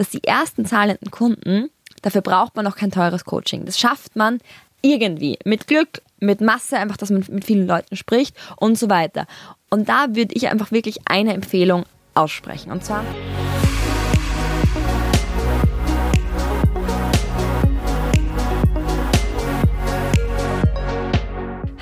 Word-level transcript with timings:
dass 0.00 0.08
die 0.08 0.24
ersten 0.24 0.64
zahlenden 0.64 1.10
Kunden, 1.10 1.68
dafür 2.00 2.22
braucht 2.22 2.56
man 2.56 2.64
noch 2.64 2.74
kein 2.74 2.90
teures 2.90 3.26
Coaching. 3.26 3.66
Das 3.66 3.78
schafft 3.78 4.16
man 4.16 4.38
irgendwie 4.80 5.38
mit 5.44 5.66
Glück, 5.66 6.00
mit 6.20 6.40
Masse, 6.40 6.78
einfach, 6.78 6.96
dass 6.96 7.10
man 7.10 7.22
mit 7.28 7.44
vielen 7.44 7.66
Leuten 7.66 7.96
spricht 7.96 8.34
und 8.56 8.78
so 8.78 8.88
weiter. 8.88 9.26
Und 9.68 9.90
da 9.90 10.06
würde 10.08 10.34
ich 10.34 10.48
einfach 10.48 10.72
wirklich 10.72 11.00
eine 11.04 11.34
Empfehlung 11.34 11.84
aussprechen. 12.14 12.72
Und 12.72 12.82
zwar. 12.82 13.04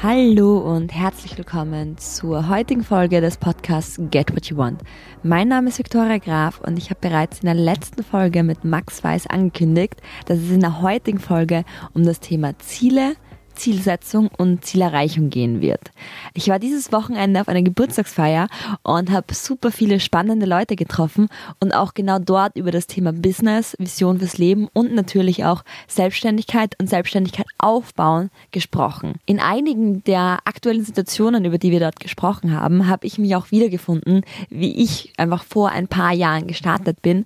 Hallo 0.00 0.58
und 0.58 0.94
herzlich 0.94 1.36
willkommen 1.36 1.98
zur 1.98 2.48
heutigen 2.48 2.84
Folge 2.84 3.20
des 3.20 3.36
Podcasts 3.36 4.00
Get 4.12 4.32
What 4.32 4.46
You 4.46 4.56
Want. 4.56 4.80
Mein 5.24 5.48
Name 5.48 5.70
ist 5.70 5.78
Viktoria 5.78 6.18
Graf 6.18 6.60
und 6.60 6.78
ich 6.78 6.90
habe 6.90 7.00
bereits 7.00 7.40
in 7.40 7.46
der 7.46 7.56
letzten 7.56 8.04
Folge 8.04 8.44
mit 8.44 8.62
Max 8.62 9.02
Weiß 9.02 9.26
angekündigt, 9.26 10.00
dass 10.26 10.38
es 10.38 10.52
in 10.52 10.60
der 10.60 10.82
heutigen 10.82 11.18
Folge 11.18 11.64
um 11.94 12.04
das 12.04 12.20
Thema 12.20 12.56
Ziele, 12.60 13.16
Zielsetzung 13.58 14.30
und 14.38 14.64
Zielerreichung 14.64 15.30
gehen 15.30 15.60
wird. 15.60 15.90
Ich 16.32 16.48
war 16.48 16.58
dieses 16.58 16.92
Wochenende 16.92 17.40
auf 17.40 17.48
einer 17.48 17.62
Geburtstagsfeier 17.62 18.48
und 18.82 19.10
habe 19.10 19.34
super 19.34 19.70
viele 19.70 20.00
spannende 20.00 20.46
Leute 20.46 20.76
getroffen 20.76 21.28
und 21.60 21.74
auch 21.74 21.94
genau 21.94 22.18
dort 22.18 22.56
über 22.56 22.70
das 22.70 22.86
Thema 22.86 23.12
Business, 23.12 23.76
Vision 23.78 24.18
fürs 24.18 24.38
Leben 24.38 24.68
und 24.72 24.94
natürlich 24.94 25.44
auch 25.44 25.64
Selbstständigkeit 25.86 26.74
und 26.80 26.88
Selbstständigkeit 26.88 27.46
aufbauen 27.58 28.30
gesprochen. 28.52 29.14
In 29.26 29.40
einigen 29.40 30.02
der 30.04 30.38
aktuellen 30.44 30.84
Situationen, 30.84 31.44
über 31.44 31.58
die 31.58 31.72
wir 31.72 31.80
dort 31.80 32.00
gesprochen 32.00 32.52
haben, 32.52 32.88
habe 32.88 33.06
ich 33.06 33.18
mich 33.18 33.34
auch 33.36 33.50
wiedergefunden, 33.50 34.22
wie 34.48 34.82
ich 34.82 35.12
einfach 35.16 35.44
vor 35.44 35.70
ein 35.70 35.88
paar 35.88 36.12
Jahren 36.12 36.46
gestartet 36.46 37.02
bin 37.02 37.24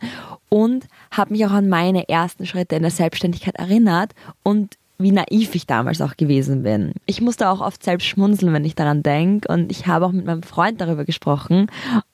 und 0.49 0.87
habe 1.11 1.33
mich 1.33 1.47
auch 1.47 1.51
an 1.53 1.69
meine 1.69 2.09
ersten 2.09 2.47
Schritte 2.47 2.77
in 2.77 2.83
der 2.83 2.91
Selbstständigkeit 2.91 3.57
erinnert 3.57 4.13
und 4.43 4.77
wie 5.03 5.13
naiv 5.13 5.55
ich 5.55 5.67
damals 5.67 6.01
auch 6.01 6.17
gewesen 6.17 6.63
bin. 6.63 6.93
Ich 7.07 7.21
musste 7.21 7.49
auch 7.49 7.61
oft 7.61 7.83
selbst 7.83 8.07
schmunzeln, 8.07 8.53
wenn 8.53 8.65
ich 8.65 8.75
daran 8.75 9.03
denke. 9.03 9.53
Und 9.53 9.71
ich 9.71 9.87
habe 9.87 10.07
auch 10.07 10.13
mit 10.13 10.25
meinem 10.25 10.43
Freund 10.43 10.81
darüber 10.81 11.05
gesprochen. 11.05 11.67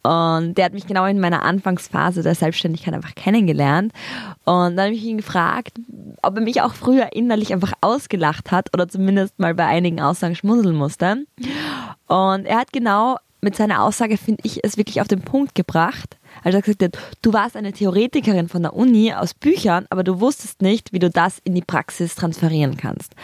Und 0.03 0.55
der 0.55 0.65
hat 0.65 0.73
mich 0.73 0.87
genau 0.87 1.05
in 1.07 1.21
meiner 1.21 1.43
Anfangsphase 1.43 2.23
der 2.23 2.35
Selbstständigkeit 2.35 2.95
einfach 2.95 3.15
kennengelernt. 3.15 3.93
Und 4.45 4.77
dann 4.77 4.87
habe 4.87 4.95
ich 4.95 5.05
ihn 5.05 5.19
gefragt, 5.19 5.79
ob 6.23 6.37
er 6.37 6.43
mich 6.43 6.63
auch 6.63 6.75
früher 6.75 7.13
innerlich 7.13 7.53
einfach 7.53 7.73
ausgelacht 7.81 8.51
hat 8.51 8.73
oder 8.75 8.89
zumindest 8.89 9.39
mal 9.39 9.55
bei 9.55 9.67
einigen 9.67 10.01
Aussagen 10.01 10.35
schmunzeln 10.35 10.77
musste. 10.77 11.25
Und 12.07 12.47
er 12.47 12.59
hat 12.59 12.73
genau 12.73 13.19
mit 13.41 13.57
seiner 13.57 13.83
Aussage, 13.83 14.17
finde 14.17 14.43
ich, 14.45 14.65
es 14.65 14.77
wirklich 14.77 15.01
auf 15.01 15.09
den 15.09 15.23
Punkt 15.23 15.55
gebracht 15.55 16.19
als 16.45 16.55
er 16.55 16.63
gesagt 16.63 16.83
hat, 16.83 16.99
du 17.23 17.33
warst 17.33 17.57
eine 17.57 17.73
Theoretikerin 17.73 18.49
von 18.49 18.63
der 18.63 18.75
Uni 18.75 19.13
aus 19.13 19.35
Büchern, 19.35 19.87
aber 19.91 20.05
du 20.05 20.21
wusstest 20.21 20.63
nicht, 20.63 20.93
wie 20.93 20.99
du 20.99 21.11
das 21.11 21.39
in 21.45 21.55
die 21.55 21.63
Praxis 21.63 22.15
transferieren 22.15 22.77
kannst. 22.77 23.15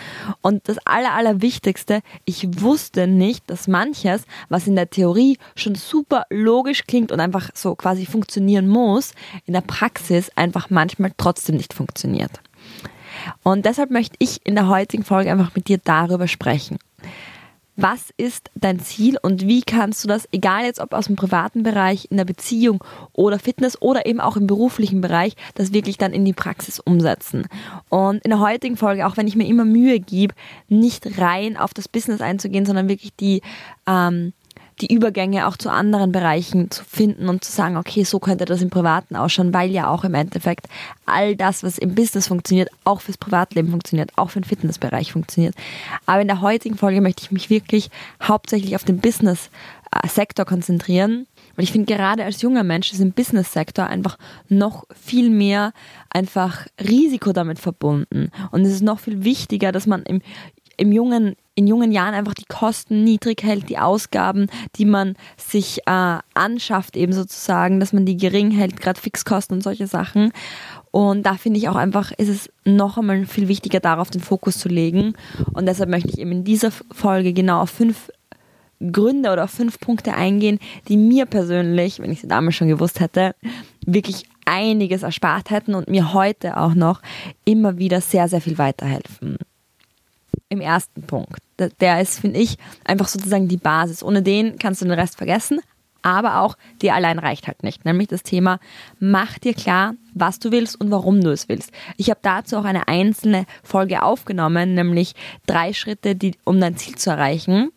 Und 0.40 0.68
das 0.68 0.78
Aller, 0.84 1.12
Allerwichtigste, 1.12 2.00
ich 2.24 2.60
wusste 2.60 3.06
nicht, 3.06 3.48
dass 3.48 3.68
manches, 3.68 4.24
was 4.48 4.66
in 4.66 4.76
der 4.76 4.90
Theorie 4.90 5.38
schon 5.56 5.74
super 5.74 6.24
logisch 6.30 6.86
klingt 6.86 7.12
und 7.12 7.20
einfach 7.20 7.50
so 7.54 7.74
quasi 7.74 8.06
funktionieren 8.06 8.68
muss, 8.68 9.12
in 9.46 9.54
der 9.54 9.60
Praxis 9.60 10.30
einfach 10.36 10.70
manchmal 10.70 11.12
trotzdem 11.16 11.56
nicht 11.56 11.74
funktioniert. 11.74 12.40
Und 13.42 13.64
deshalb 13.64 13.90
möchte 13.90 14.16
ich 14.18 14.44
in 14.44 14.54
der 14.54 14.68
heutigen 14.68 15.04
Folge 15.04 15.30
einfach 15.30 15.54
mit 15.54 15.68
dir 15.68 15.78
darüber 15.78 16.26
sprechen 16.26 16.78
was 17.76 18.10
ist 18.16 18.50
dein 18.54 18.78
Ziel 18.78 19.18
und 19.20 19.46
wie 19.46 19.62
kannst 19.62 20.04
du 20.04 20.08
das, 20.08 20.28
egal 20.32 20.64
jetzt 20.64 20.80
ob 20.80 20.92
aus 20.92 21.06
dem 21.06 21.16
privaten 21.16 21.62
Bereich, 21.62 22.08
in 22.10 22.16
der 22.16 22.24
Beziehung 22.24 22.82
oder 23.12 23.38
Fitness 23.38 23.80
oder 23.80 24.06
eben 24.06 24.20
auch 24.20 24.36
im 24.36 24.46
beruflichen 24.46 25.00
Bereich, 25.00 25.34
das 25.54 25.72
wirklich 25.72 25.98
dann 25.98 26.12
in 26.12 26.24
die 26.24 26.32
Praxis 26.32 26.78
umsetzen. 26.78 27.46
Und 27.88 28.22
in 28.24 28.30
der 28.30 28.40
heutigen 28.40 28.76
Folge, 28.76 29.06
auch 29.06 29.16
wenn 29.16 29.26
ich 29.26 29.36
mir 29.36 29.46
immer 29.46 29.64
Mühe 29.64 29.98
gebe, 29.98 30.34
nicht 30.68 31.18
rein 31.18 31.56
auf 31.56 31.74
das 31.74 31.88
Business 31.88 32.20
einzugehen, 32.20 32.66
sondern 32.66 32.88
wirklich 32.88 33.14
die 33.16 33.42
ähm, 33.86 34.32
die 34.80 34.92
Übergänge 34.92 35.46
auch 35.46 35.56
zu 35.56 35.70
anderen 35.70 36.10
Bereichen 36.10 36.70
zu 36.70 36.84
finden 36.84 37.28
und 37.28 37.44
zu 37.44 37.52
sagen, 37.52 37.76
okay, 37.76 38.04
so 38.04 38.18
könnte 38.18 38.44
das 38.44 38.60
im 38.60 38.70
Privaten 38.70 39.14
ausschauen, 39.14 39.54
weil 39.54 39.70
ja 39.70 39.88
auch 39.88 40.04
im 40.04 40.14
Endeffekt 40.14 40.66
all 41.06 41.36
das, 41.36 41.62
was 41.62 41.78
im 41.78 41.94
Business 41.94 42.26
funktioniert, 42.26 42.68
auch 42.84 43.00
fürs 43.00 43.18
Privatleben 43.18 43.70
funktioniert, 43.70 44.10
auch 44.16 44.30
für 44.30 44.40
den 44.40 44.48
Fitnessbereich 44.48 45.12
funktioniert. 45.12 45.54
Aber 46.06 46.22
in 46.22 46.28
der 46.28 46.40
heutigen 46.40 46.76
Folge 46.76 47.00
möchte 47.00 47.22
ich 47.22 47.30
mich 47.30 47.50
wirklich 47.50 47.90
hauptsächlich 48.22 48.74
auf 48.74 48.84
den 48.84 48.98
Business-Sektor 48.98 50.44
konzentrieren. 50.44 51.26
Weil 51.56 51.64
ich 51.64 51.72
finde, 51.72 51.94
gerade 51.94 52.24
als 52.24 52.42
junger 52.42 52.64
Mensch 52.64 52.92
ist 52.92 53.00
im 53.00 53.12
Business-Sektor 53.12 53.86
einfach 53.86 54.18
noch 54.48 54.84
viel 54.92 55.30
mehr 55.30 55.72
einfach 56.10 56.66
Risiko 56.80 57.32
damit 57.32 57.60
verbunden. 57.60 58.30
Und 58.50 58.62
es 58.62 58.72
ist 58.72 58.82
noch 58.82 58.98
viel 58.98 59.22
wichtiger, 59.22 59.70
dass 59.70 59.86
man 59.86 60.02
im, 60.02 60.20
im 60.76 60.90
jungen 60.90 61.36
in 61.54 61.66
jungen 61.66 61.92
Jahren 61.92 62.14
einfach 62.14 62.34
die 62.34 62.46
Kosten 62.48 63.04
niedrig 63.04 63.42
hält, 63.42 63.68
die 63.68 63.78
Ausgaben, 63.78 64.48
die 64.76 64.84
man 64.84 65.14
sich 65.36 65.78
äh, 65.86 66.18
anschafft, 66.34 66.96
eben 66.96 67.12
sozusagen, 67.12 67.80
dass 67.80 67.92
man 67.92 68.06
die 68.06 68.16
gering 68.16 68.50
hält, 68.50 68.80
gerade 68.80 69.00
Fixkosten 69.00 69.56
und 69.56 69.62
solche 69.62 69.86
Sachen. 69.86 70.32
Und 70.90 71.24
da 71.24 71.34
finde 71.34 71.58
ich 71.58 71.68
auch 71.68 71.76
einfach, 71.76 72.12
ist 72.12 72.28
es 72.28 72.50
noch 72.64 72.98
einmal 72.98 73.26
viel 73.26 73.48
wichtiger, 73.48 73.80
darauf 73.80 74.10
den 74.10 74.20
Fokus 74.20 74.58
zu 74.58 74.68
legen. 74.68 75.14
Und 75.52 75.66
deshalb 75.66 75.90
möchte 75.90 76.08
ich 76.08 76.18
eben 76.18 76.32
in 76.32 76.44
dieser 76.44 76.70
Folge 76.70 77.32
genau 77.32 77.60
auf 77.60 77.70
fünf 77.70 78.10
Gründe 78.80 79.32
oder 79.32 79.44
auf 79.44 79.50
fünf 79.50 79.78
Punkte 79.78 80.14
eingehen, 80.14 80.58
die 80.88 80.96
mir 80.96 81.26
persönlich, 81.26 82.00
wenn 82.00 82.10
ich 82.10 82.20
sie 82.20 82.28
damals 82.28 82.56
schon 82.56 82.68
gewusst 82.68 83.00
hätte, 83.00 83.34
wirklich 83.86 84.24
einiges 84.44 85.04
erspart 85.04 85.50
hätten 85.50 85.74
und 85.74 85.88
mir 85.88 86.12
heute 86.12 86.56
auch 86.56 86.74
noch 86.74 87.00
immer 87.44 87.78
wieder 87.78 88.00
sehr, 88.00 88.28
sehr 88.28 88.40
viel 88.40 88.58
weiterhelfen 88.58 89.38
im 90.48 90.60
ersten 90.60 91.02
Punkt. 91.02 91.40
Der 91.80 92.00
ist, 92.00 92.20
finde 92.20 92.40
ich, 92.40 92.56
einfach 92.84 93.08
sozusagen 93.08 93.48
die 93.48 93.56
Basis. 93.56 94.02
Ohne 94.02 94.22
den 94.22 94.58
kannst 94.58 94.80
du 94.80 94.86
den 94.86 94.98
Rest 94.98 95.16
vergessen, 95.16 95.60
aber 96.02 96.40
auch 96.40 96.56
dir 96.82 96.94
allein 96.94 97.18
reicht 97.18 97.46
halt 97.46 97.62
nicht. 97.62 97.84
Nämlich 97.84 98.08
das 98.08 98.22
Thema, 98.22 98.58
mach 99.00 99.38
dir 99.38 99.54
klar, 99.54 99.94
was 100.12 100.38
du 100.38 100.52
willst 100.52 100.80
und 100.80 100.90
warum 100.90 101.20
du 101.22 101.30
es 101.30 101.48
willst. 101.48 101.72
Ich 101.96 102.10
habe 102.10 102.20
dazu 102.22 102.56
auch 102.56 102.64
eine 102.64 102.88
einzelne 102.88 103.46
Folge 103.62 104.02
aufgenommen, 104.02 104.74
nämlich 104.74 105.14
drei 105.46 105.72
Schritte, 105.72 106.14
die, 106.14 106.36
um 106.44 106.60
dein 106.60 106.76
Ziel 106.76 106.96
zu 106.96 107.10
erreichen. 107.10 107.70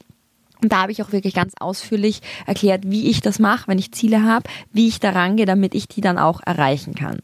Und 0.61 0.72
da 0.72 0.81
habe 0.81 0.91
ich 0.91 1.01
auch 1.03 1.11
wirklich 1.11 1.35
ganz 1.35 1.53
ausführlich 1.59 2.22
erklärt, 2.45 2.81
wie 2.85 3.09
ich 3.09 3.22
das 3.22 3.39
mache, 3.39 3.67
wenn 3.67 3.78
ich 3.78 3.94
Ziele 3.94 4.23
habe, 4.23 4.49
wie 4.73 4.88
ich 4.88 4.99
daran 4.99 5.38
gehe, 5.38 5.45
damit 5.45 5.75
ich 5.75 5.88
die 5.88 6.01
dann 6.01 6.17
auch 6.17 6.41
erreichen 6.45 6.95
kann. 6.95 7.19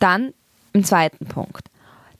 Dann 0.00 0.32
im 0.72 0.84
zweiten 0.84 1.26
Punkt. 1.26 1.68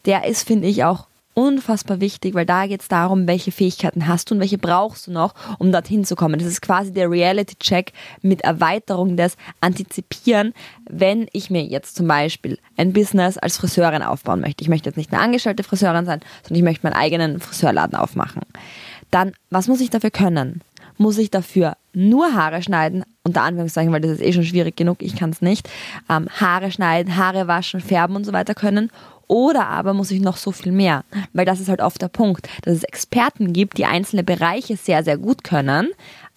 Der 0.06 0.24
ist, 0.24 0.46
finde 0.46 0.68
ich, 0.68 0.84
auch 0.84 1.08
unfassbar 1.36 2.00
wichtig, 2.00 2.34
weil 2.34 2.46
da 2.46 2.66
geht 2.66 2.80
es 2.80 2.88
darum, 2.88 3.28
welche 3.28 3.52
Fähigkeiten 3.52 4.08
hast 4.08 4.30
du 4.30 4.34
und 4.34 4.40
welche 4.40 4.56
brauchst 4.56 5.06
du 5.06 5.12
noch, 5.12 5.34
um 5.58 5.70
dorthin 5.70 6.02
zu 6.02 6.16
kommen. 6.16 6.38
Das 6.38 6.48
ist 6.48 6.62
quasi 6.62 6.92
der 6.92 7.10
Reality-Check 7.10 7.92
mit 8.22 8.40
Erweiterung 8.40 9.18
des 9.18 9.36
Antizipieren, 9.60 10.54
wenn 10.88 11.28
ich 11.32 11.50
mir 11.50 11.62
jetzt 11.62 11.94
zum 11.94 12.08
Beispiel 12.08 12.58
ein 12.78 12.94
Business 12.94 13.36
als 13.36 13.58
Friseurin 13.58 14.02
aufbauen 14.02 14.40
möchte. 14.40 14.62
Ich 14.62 14.70
möchte 14.70 14.88
jetzt 14.88 14.96
nicht 14.96 15.12
eine 15.12 15.20
angestellte 15.20 15.62
Friseurin 15.62 16.06
sein, 16.06 16.20
sondern 16.42 16.56
ich 16.56 16.64
möchte 16.64 16.86
meinen 16.86 16.98
eigenen 16.98 17.38
Friseurladen 17.38 17.98
aufmachen. 17.98 18.40
Dann, 19.10 19.32
was 19.50 19.68
muss 19.68 19.82
ich 19.82 19.90
dafür 19.90 20.10
können? 20.10 20.62
Muss 20.98 21.18
ich 21.18 21.30
dafür 21.30 21.76
nur 21.92 22.34
Haare 22.34 22.62
schneiden, 22.62 23.04
unter 23.22 23.42
Anführungszeichen, 23.42 23.92
weil 23.92 24.00
das 24.00 24.12
ist 24.12 24.22
eh 24.22 24.32
schon 24.32 24.44
schwierig 24.44 24.76
genug, 24.76 25.02
ich 25.02 25.16
kann 25.16 25.30
es 25.30 25.42
nicht, 25.42 25.68
ähm, 26.08 26.28
Haare 26.28 26.70
schneiden, 26.70 27.16
Haare 27.16 27.48
waschen, 27.48 27.80
färben 27.80 28.16
und 28.16 28.24
so 28.24 28.32
weiter 28.32 28.54
können? 28.54 28.90
Oder 29.28 29.66
aber 29.66 29.92
muss 29.94 30.10
ich 30.10 30.20
noch 30.20 30.36
so 30.36 30.52
viel 30.52 30.72
mehr? 30.72 31.04
Weil 31.32 31.46
das 31.46 31.58
ist 31.58 31.68
halt 31.68 31.80
oft 31.80 32.00
der 32.00 32.08
Punkt, 32.08 32.48
dass 32.62 32.76
es 32.76 32.84
Experten 32.84 33.52
gibt, 33.52 33.78
die 33.78 33.86
einzelne 33.86 34.22
Bereiche 34.22 34.76
sehr, 34.76 35.02
sehr 35.02 35.18
gut 35.18 35.42
können, 35.42 35.88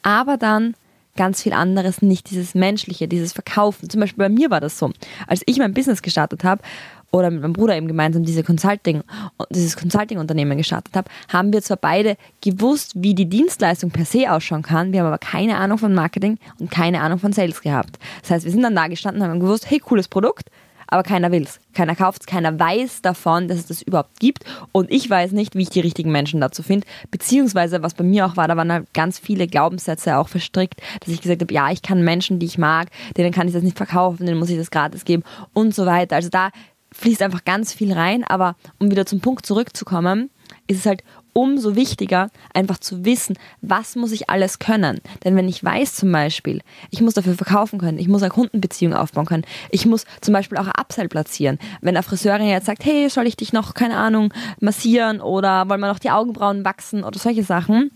aber 0.01 0.37
dann 0.37 0.73
ganz 1.15 1.43
viel 1.43 1.53
anderes 1.53 2.01
nicht 2.01 2.31
dieses 2.31 2.55
Menschliche, 2.55 3.09
dieses 3.09 3.33
Verkaufen. 3.33 3.89
Zum 3.89 3.99
Beispiel 3.99 4.23
bei 4.23 4.29
mir 4.29 4.49
war 4.49 4.61
das 4.61 4.79
so. 4.79 4.91
Als 5.27 5.41
ich 5.45 5.59
mein 5.59 5.73
Business 5.73 6.01
gestartet 6.01 6.45
habe 6.45 6.63
oder 7.11 7.31
mit 7.31 7.41
meinem 7.41 7.53
Bruder 7.53 7.75
eben 7.75 7.87
gemeinsam 7.87 8.23
diese 8.23 8.43
Consulting, 8.43 9.03
dieses 9.49 9.75
Consulting-Unternehmen 9.77 10.57
gestartet 10.57 10.95
habe, 10.95 11.09
haben 11.27 11.53
wir 11.53 11.61
zwar 11.61 11.77
beide 11.77 12.17
gewusst, 12.41 12.93
wie 12.95 13.15
die 13.15 13.29
Dienstleistung 13.29 13.91
per 13.91 14.05
se 14.05 14.31
ausschauen 14.31 14.61
kann, 14.61 14.93
wir 14.93 14.99
haben 14.99 15.07
aber 15.07 15.17
keine 15.17 15.57
Ahnung 15.57 15.77
von 15.77 15.93
Marketing 15.93 16.37
und 16.59 16.71
keine 16.71 17.01
Ahnung 17.01 17.19
von 17.19 17.33
Sales 17.33 17.61
gehabt. 17.61 17.97
Das 18.21 18.31
heißt, 18.31 18.45
wir 18.45 18.51
sind 18.51 18.61
dann 18.61 18.75
da 18.75 18.87
gestanden 18.87 19.23
und 19.23 19.29
haben 19.29 19.39
gewusst, 19.39 19.69
hey, 19.69 19.79
cooles 19.79 20.07
Produkt, 20.07 20.49
aber 20.91 21.03
keiner 21.03 21.31
will 21.31 21.43
es. 21.43 21.59
Keiner 21.73 21.95
kauft 21.95 22.21
es, 22.21 22.25
keiner 22.25 22.59
weiß 22.59 23.01
davon, 23.03 23.47
dass 23.47 23.59
es 23.59 23.67
das 23.67 23.81
überhaupt 23.81 24.19
gibt. 24.19 24.43
Und 24.71 24.91
ich 24.91 25.07
weiß 25.07 25.33
nicht, 25.33 25.55
wie 25.55 25.61
ich 25.61 25.69
die 25.69 25.81
richtigen 25.81 26.11
Menschen 26.11 26.41
dazu 26.41 26.63
finde. 26.63 26.87
Beziehungsweise, 27.11 27.83
was 27.83 27.93
bei 27.93 28.03
mir 28.03 28.25
auch 28.25 28.37
war, 28.37 28.47
da 28.47 28.57
waren 28.57 28.71
halt 28.71 28.93
ganz 28.93 29.19
viele 29.19 29.45
Glaubenssätze 29.47 30.17
auch 30.17 30.27
verstrickt, 30.27 30.81
dass 31.01 31.13
ich 31.13 31.21
gesagt 31.21 31.41
habe, 31.41 31.53
ja, 31.53 31.69
ich 31.69 31.83
kann 31.83 32.03
Menschen, 32.03 32.39
die 32.39 32.47
ich 32.47 32.57
mag, 32.57 32.89
denen 33.15 33.31
kann 33.31 33.47
ich 33.47 33.53
das 33.53 33.63
nicht 33.63 33.77
verkaufen, 33.77 34.25
denen 34.25 34.39
muss 34.39 34.49
ich 34.49 34.57
das 34.57 34.71
gratis 34.71 35.05
geben 35.05 35.23
und 35.53 35.75
so 35.75 35.85
weiter. 35.85 36.15
Also 36.15 36.29
da 36.29 36.49
fließt 36.91 37.21
einfach 37.21 37.45
ganz 37.45 37.73
viel 37.73 37.93
rein. 37.93 38.23
Aber 38.23 38.55
um 38.79 38.91
wieder 38.91 39.05
zum 39.05 39.21
Punkt 39.21 39.45
zurückzukommen, 39.45 40.29
ist 40.67 40.79
es 40.79 40.85
halt 40.85 41.03
umso 41.33 41.75
wichtiger, 41.75 42.29
einfach 42.53 42.79
zu 42.79 43.05
wissen, 43.05 43.37
was 43.61 43.95
muss 43.95 44.11
ich 44.11 44.29
alles 44.29 44.59
können. 44.59 44.99
Denn 45.23 45.35
wenn 45.35 45.47
ich 45.47 45.63
weiß 45.63 45.95
zum 45.95 46.11
Beispiel, 46.11 46.61
ich 46.89 47.01
muss 47.01 47.13
dafür 47.13 47.35
verkaufen 47.35 47.79
können, 47.79 47.99
ich 47.99 48.07
muss 48.07 48.23
eine 48.23 48.31
Kundenbeziehung 48.31 48.93
aufbauen 48.93 49.25
können, 49.25 49.45
ich 49.69 49.85
muss 49.85 50.05
zum 50.21 50.33
Beispiel 50.33 50.57
auch 50.57 50.67
ein 50.67 50.79
Upsell 50.79 51.07
platzieren. 51.07 51.59
Wenn 51.81 51.95
eine 51.95 52.03
Friseurin 52.03 52.47
jetzt 52.47 52.65
sagt, 52.65 52.83
hey, 52.83 53.09
soll 53.09 53.27
ich 53.27 53.37
dich 53.37 53.53
noch, 53.53 53.73
keine 53.73 53.97
Ahnung, 53.97 54.33
massieren 54.59 55.21
oder 55.21 55.69
wollen 55.69 55.79
wir 55.79 55.87
noch 55.87 55.99
die 55.99 56.11
Augenbrauen 56.11 56.65
wachsen 56.65 57.03
oder 57.03 57.19
solche 57.19 57.43
Sachen, 57.43 57.91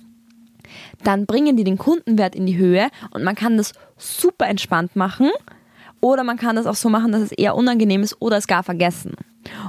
dann 1.04 1.26
bringen 1.26 1.58
die 1.58 1.64
den 1.64 1.78
Kundenwert 1.78 2.36
in 2.36 2.46
die 2.46 2.58
Höhe 2.58 2.90
und 3.12 3.24
man 3.24 3.36
kann 3.36 3.58
das 3.58 3.74
super 3.98 4.48
entspannt 4.48 4.96
machen 4.96 5.30
oder 6.04 6.26
man 6.26 6.36
kann 6.36 6.58
das 6.58 6.68
auch 6.68 6.76
so 6.76 6.90
machen, 6.90 7.14
dass 7.14 7.22
es 7.22 7.32
eher 7.32 7.56
unangenehm 7.56 8.04
ist 8.04 8.22
oder 8.22 8.36
es 8.36 8.46
gar 8.46 8.62
vergessen. 8.62 9.14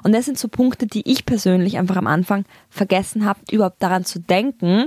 Und 0.03 0.13
das 0.13 0.25
sind 0.25 0.37
so 0.37 0.49
Punkte, 0.49 0.89
die 0.89 1.09
ich 1.09 1.25
persönlich 1.25 1.79
einfach 1.79 1.95
am 1.95 2.09
Anfang 2.09 2.45
vergessen 2.71 3.25
habe, 3.25 3.39
überhaupt 3.53 3.81
daran 3.81 4.05
zu 4.05 4.19
denken, 4.19 4.87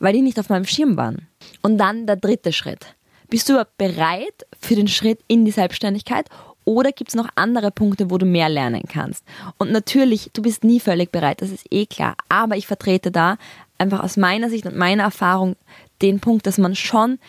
weil 0.00 0.14
die 0.14 0.20
nicht 0.20 0.40
auf 0.40 0.48
meinem 0.48 0.64
Schirm 0.64 0.96
waren. 0.96 1.28
Und 1.62 1.78
dann 1.78 2.06
der 2.06 2.16
dritte 2.16 2.52
Schritt. 2.52 2.96
Bist 3.28 3.48
du 3.48 3.52
überhaupt 3.52 3.78
bereit 3.78 4.46
für 4.60 4.74
den 4.74 4.88
Schritt 4.88 5.20
in 5.28 5.44
die 5.44 5.52
Selbstständigkeit 5.52 6.28
oder 6.64 6.90
gibt 6.90 7.10
es 7.10 7.14
noch 7.14 7.28
andere 7.36 7.70
Punkte, 7.70 8.10
wo 8.10 8.18
du 8.18 8.26
mehr 8.26 8.48
lernen 8.48 8.82
kannst? 8.92 9.24
Und 9.58 9.70
natürlich, 9.70 10.30
du 10.32 10.42
bist 10.42 10.64
nie 10.64 10.80
völlig 10.80 11.12
bereit, 11.12 11.40
das 11.40 11.50
ist 11.50 11.66
eh 11.70 11.86
klar. 11.86 12.16
Aber 12.28 12.56
ich 12.56 12.66
vertrete 12.66 13.12
da 13.12 13.36
einfach 13.78 14.02
aus 14.02 14.16
meiner 14.16 14.50
Sicht 14.50 14.66
und 14.66 14.76
meiner 14.76 15.04
Erfahrung 15.04 15.54
den 16.02 16.18
Punkt, 16.18 16.48
dass 16.48 16.58
man 16.58 16.74
schon 16.74 17.20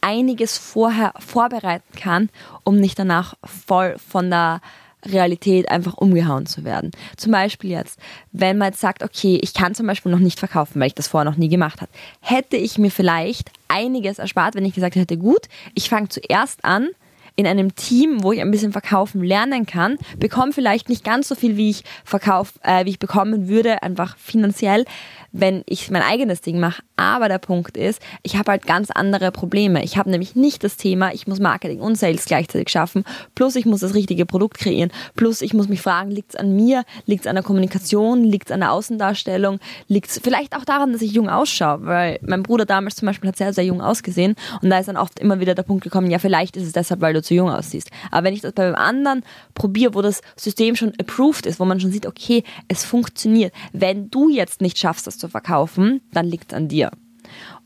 einiges 0.00 0.58
vorher 0.58 1.12
vorbereiten 1.18 1.94
kann, 1.96 2.30
um 2.64 2.76
nicht 2.76 2.98
danach 2.98 3.34
voll 3.44 3.96
von 3.98 4.30
der 4.30 4.60
Realität 5.04 5.70
einfach 5.70 5.94
umgehauen 5.94 6.46
zu 6.46 6.64
werden. 6.64 6.90
Zum 7.16 7.32
Beispiel 7.32 7.70
jetzt, 7.70 7.98
wenn 8.32 8.58
man 8.58 8.68
jetzt 8.68 8.80
sagt, 8.80 9.02
okay, 9.02 9.38
ich 9.42 9.54
kann 9.54 9.74
zum 9.74 9.86
Beispiel 9.86 10.12
noch 10.12 10.18
nicht 10.18 10.38
verkaufen, 10.38 10.80
weil 10.80 10.88
ich 10.88 10.94
das 10.94 11.08
vorher 11.08 11.30
noch 11.30 11.38
nie 11.38 11.48
gemacht 11.48 11.80
habe, 11.80 11.90
hätte 12.20 12.56
ich 12.56 12.78
mir 12.78 12.90
vielleicht 12.90 13.50
einiges 13.68 14.18
erspart, 14.18 14.54
wenn 14.54 14.64
ich 14.64 14.74
gesagt 14.74 14.96
hätte, 14.96 15.16
gut, 15.16 15.48
ich 15.74 15.88
fange 15.88 16.08
zuerst 16.08 16.64
an, 16.64 16.88
in 17.40 17.46
einem 17.46 17.74
Team, 17.74 18.22
wo 18.22 18.32
ich 18.32 18.40
ein 18.40 18.50
bisschen 18.50 18.72
verkaufen 18.72 19.22
lernen 19.22 19.66
kann, 19.66 19.96
bekomme 20.18 20.52
vielleicht 20.52 20.88
nicht 20.88 21.04
ganz 21.04 21.28
so 21.28 21.34
viel, 21.34 21.56
wie 21.56 21.70
ich 21.70 21.84
verkauf, 22.04 22.52
äh, 22.62 22.84
wie 22.84 22.90
ich 22.90 22.98
bekommen 22.98 23.48
würde, 23.48 23.82
einfach 23.82 24.16
finanziell, 24.18 24.84
wenn 25.32 25.62
ich 25.66 25.90
mein 25.90 26.02
eigenes 26.02 26.40
Ding 26.40 26.58
mache. 26.58 26.82
Aber 26.96 27.28
der 27.28 27.38
Punkt 27.38 27.76
ist, 27.76 28.02
ich 28.22 28.36
habe 28.36 28.50
halt 28.50 28.66
ganz 28.66 28.90
andere 28.90 29.30
Probleme. 29.32 29.82
Ich 29.84 29.96
habe 29.96 30.10
nämlich 30.10 30.36
nicht 30.36 30.62
das 30.64 30.76
Thema, 30.76 31.12
ich 31.14 31.26
muss 31.26 31.40
Marketing 31.40 31.80
und 31.80 31.96
Sales 31.96 32.24
gleichzeitig 32.26 32.68
schaffen, 32.68 33.04
plus 33.34 33.56
ich 33.56 33.64
muss 33.64 33.80
das 33.80 33.94
richtige 33.94 34.26
Produkt 34.26 34.58
kreieren, 34.58 34.90
plus 35.16 35.40
ich 35.40 35.54
muss 35.54 35.68
mich 35.68 35.80
fragen, 35.80 36.10
liegt 36.10 36.30
es 36.30 36.36
an 36.36 36.54
mir, 36.54 36.84
liegt 37.06 37.22
es 37.22 37.26
an 37.26 37.36
der 37.36 37.44
Kommunikation, 37.44 38.22
liegt 38.24 38.48
es 38.48 38.52
an 38.52 38.60
der 38.60 38.72
Außendarstellung, 38.72 39.60
liegt 39.88 40.10
es 40.10 40.20
vielleicht 40.22 40.56
auch 40.56 40.64
daran, 40.64 40.92
dass 40.92 41.02
ich 41.02 41.12
jung 41.12 41.30
ausschaue, 41.30 41.86
weil 41.86 42.18
mein 42.22 42.42
Bruder 42.42 42.66
damals 42.66 42.96
zum 42.96 43.06
Beispiel 43.06 43.28
hat 43.28 43.36
sehr, 43.36 43.52
sehr 43.52 43.64
jung 43.64 43.80
ausgesehen. 43.80 44.34
Und 44.60 44.70
da 44.70 44.78
ist 44.78 44.88
dann 44.88 44.96
oft 44.96 45.18
immer 45.20 45.40
wieder 45.40 45.54
der 45.54 45.62
Punkt 45.62 45.84
gekommen, 45.84 46.10
ja, 46.10 46.18
vielleicht 46.18 46.56
ist 46.56 46.66
es 46.66 46.72
deshalb, 46.72 47.00
weil 47.00 47.14
du 47.14 47.22
zu 47.30 47.34
jung 47.36 47.48
aussiehst. 47.48 47.90
Aber 48.10 48.24
wenn 48.24 48.34
ich 48.34 48.40
das 48.40 48.52
bei 48.52 48.66
einem 48.66 48.74
anderen 48.74 49.22
probiere, 49.54 49.94
wo 49.94 50.02
das 50.02 50.20
System 50.34 50.74
schon 50.74 50.92
approved 50.98 51.46
ist, 51.46 51.60
wo 51.60 51.64
man 51.64 51.78
schon 51.78 51.92
sieht, 51.92 52.06
okay, 52.06 52.42
es 52.66 52.84
funktioniert, 52.84 53.54
wenn 53.72 54.10
du 54.10 54.28
jetzt 54.28 54.60
nicht 54.60 54.78
schaffst, 54.78 55.06
das 55.06 55.16
zu 55.16 55.28
verkaufen, 55.28 56.00
dann 56.12 56.26
liegt 56.26 56.50
es 56.50 56.56
an 56.56 56.66
dir. 56.66 56.90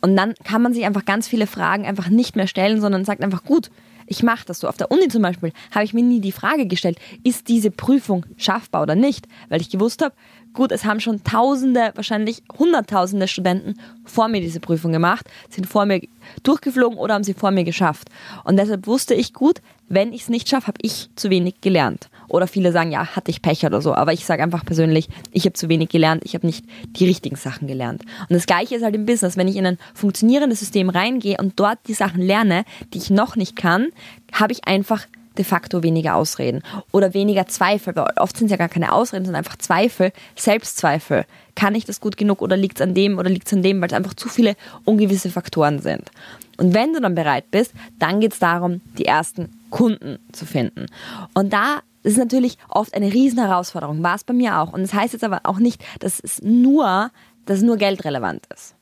Und 0.03 0.17
dann 0.17 0.35
kann 0.45 0.61
man 0.61 0.75
sich 0.75 0.85
einfach 0.85 1.07
ganz 1.07 1.27
viele 1.27 1.47
Fragen 1.47 1.87
einfach 1.87 2.11
nicht 2.11 2.37
mehr 2.37 2.47
stellen, 2.47 2.83
sondern 2.83 3.07
sagt 3.07 3.25
einfach, 3.25 3.43
gut, 3.43 3.71
ich 4.07 4.23
mache 4.23 4.45
das 4.47 4.61
so. 4.61 4.69
Auf 4.69 4.77
der 4.77 4.91
Uni 4.91 5.09
zum 5.09 5.23
Beispiel 5.23 5.53
habe 5.71 5.85
ich 5.85 5.95
mir 5.95 6.03
nie 6.03 6.21
die 6.21 6.33
Frage 6.33 6.67
gestellt, 6.67 6.99
ist 7.23 7.49
diese 7.49 7.71
Prüfung 7.71 8.27
schaffbar 8.37 8.83
oder 8.83 8.95
nicht? 8.95 9.27
Weil 9.49 9.61
ich 9.61 9.71
gewusst 9.71 10.03
habe, 10.03 10.15
gut, 10.53 10.73
es 10.73 10.85
haben 10.85 11.01
schon 11.01 11.23
Tausende, 11.25 11.93
wahrscheinlich 11.95 12.43
Hunderttausende 12.59 13.29
Studenten 13.29 13.75
vor 14.05 14.29
mir 14.29 14.41
diese 14.41 14.61
Prüfung 14.61 14.93
gemacht, 14.93 15.27
sind 15.51 15.67
vor 15.67 15.87
mir 15.87 16.01
durchgeflogen 16.43 16.99
oder 16.99 17.15
haben 17.15 17.25
sie 17.25 17.35
vor 17.35 17.51
mir 17.51 17.65
geschafft. 17.65 18.09
Und 18.45 18.57
deshalb 18.57 18.87
wusste 18.87 19.15
ich 19.15 19.35
gut, 19.35 19.61
wenn 19.89 20.13
ich 20.13 20.23
es 20.23 20.29
nicht 20.29 20.49
schaffe, 20.49 20.69
habe 20.69 20.79
ich 20.83 21.11
zu 21.17 21.31
wenig 21.31 21.61
gelernt. 21.61 22.09
Oder 22.29 22.47
viele 22.47 22.73
sagen, 22.73 22.93
ja, 22.93 23.15
hatte 23.17 23.31
ich 23.31 23.43
Pech 23.43 23.65
oder 23.65 23.81
so. 23.81 23.95
Aber 23.95 24.13
ich 24.13 24.25
sage 24.25 24.43
einfach 24.43 24.65
persönlich, 24.65 25.09
ich 25.33 25.45
habe 25.45 25.55
zu 25.55 25.69
wenig 25.69 25.89
gelernt, 25.89 26.23
ich 26.25 26.35
habe 26.35 26.47
nicht 26.47 26.65
die 26.85 27.07
richtigen 27.07 27.37
Sachen 27.37 27.69
gelernt. 27.69 28.03
Und 28.29 28.33
das 28.33 28.47
Gleiche 28.47 28.77
ist 28.77 28.83
halt 28.83 28.95
im 28.95 29.07
Business. 29.07 29.37
Wenn 29.37 29.49
ich 29.49 29.57
in 29.57 29.67
ein 29.67 29.79
funktionierendes 29.95 30.61
System 30.61 30.89
reingehe 30.89 31.37
und 31.39 31.59
dort 31.61 31.79
die 31.87 31.95
Sachen 31.95 32.23
lerne, 32.23 32.65
die 32.93 32.99
ich 32.99 33.11
noch 33.11 33.37
nicht 33.37 33.57
kann, 33.57 33.89
habe 34.33 34.53
ich 34.53 34.67
einfach 34.67 35.07
de 35.37 35.45
facto 35.45 35.83
weniger 35.83 36.15
Ausreden 36.15 36.63
oder 36.93 37.15
weniger 37.15 37.47
Zweifel. 37.47 37.95
Weil 37.97 38.07
oft 38.17 38.37
sind 38.37 38.47
es 38.47 38.51
ja 38.53 38.57
gar 38.57 38.69
keine 38.69 38.93
Ausreden, 38.93 39.25
sondern 39.25 39.41
einfach 39.41 39.57
Zweifel, 39.57 40.13
Selbstzweifel. 40.37 41.25
Kann 41.55 41.75
ich 41.75 41.85
das 41.85 42.01
gut 42.01 42.17
genug 42.17 42.43
oder 42.43 42.57
liegt 42.57 42.79
es 42.79 42.83
an 42.83 42.95
dem 42.95 43.19
oder 43.19 43.31
liegt 43.31 43.47
es 43.47 43.53
an 43.53 43.63
dem, 43.63 43.81
weil 43.81 43.89
es 43.89 43.95
einfach 43.95 44.15
zu 44.15 44.29
viele 44.29 44.57
ungewisse 44.85 45.31
Faktoren 45.31 45.81
sind. 45.81 46.11
Und 46.57 46.75
wenn 46.75 46.93
du 46.93 47.01
dann 47.01 47.15
bereit 47.15 47.51
bist, 47.51 47.73
dann 47.99 48.21
geht 48.21 48.33
es 48.33 48.39
darum, 48.39 48.81
die 48.97 49.07
ersten 49.07 49.51
Kunden 49.71 50.19
zu 50.33 50.47
finden. 50.47 50.87
Und 51.35 51.53
da 51.53 51.81
ist 52.05 52.19
natürlich 52.19 52.59
oft 52.69 52.95
eine 52.95 53.13
riesen 53.13 53.39
Herausforderung, 53.39 54.03
war 54.03 54.15
es 54.15 54.25
bei 54.25 54.35
mir 54.35 54.59
auch. 54.61 54.73
Und 54.73 54.83
das 54.83 54.95
heißt 54.95 55.13
jetzt 55.13 55.25
aber 55.25 55.41
auch 55.45 55.59
nicht, 55.59 55.83
dass 56.01 56.21
es 56.21 56.43
nur, 56.43 57.11
dass 57.47 57.63
nur 57.63 57.77
geldrelevant 57.77 58.47
ist. 58.55 58.75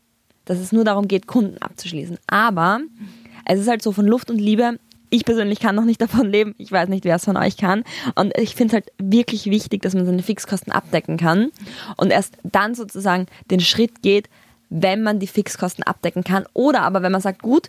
Dass 0.44 0.58
es 0.58 0.72
nur 0.72 0.84
darum 0.84 1.08
geht, 1.08 1.26
Kunden 1.26 1.58
abzuschließen. 1.58 2.18
Aber 2.26 2.80
es 3.44 3.60
ist 3.60 3.68
halt 3.68 3.82
so 3.82 3.92
von 3.92 4.06
Luft 4.06 4.30
und 4.30 4.38
Liebe. 4.38 4.78
Ich 5.08 5.24
persönlich 5.24 5.60
kann 5.60 5.76
noch 5.76 5.84
nicht 5.84 6.00
davon 6.02 6.28
leben. 6.28 6.54
Ich 6.58 6.72
weiß 6.72 6.88
nicht, 6.88 7.04
wer 7.04 7.16
es 7.16 7.24
von 7.24 7.36
euch 7.36 7.56
kann. 7.56 7.84
Und 8.16 8.36
ich 8.36 8.56
finde 8.56 8.76
es 8.76 8.82
halt 8.82 8.92
wirklich 8.98 9.46
wichtig, 9.46 9.82
dass 9.82 9.94
man 9.94 10.04
seine 10.04 10.22
Fixkosten 10.22 10.72
abdecken 10.72 11.16
kann. 11.16 11.52
Und 11.96 12.10
erst 12.10 12.36
dann 12.42 12.74
sozusagen 12.74 13.26
den 13.50 13.60
Schritt 13.60 14.02
geht, 14.02 14.28
wenn 14.68 15.02
man 15.02 15.20
die 15.20 15.26
Fixkosten 15.26 15.84
abdecken 15.84 16.24
kann. 16.24 16.44
Oder 16.54 16.82
aber 16.82 17.02
wenn 17.02 17.12
man 17.12 17.20
sagt, 17.20 17.42
gut, 17.42 17.68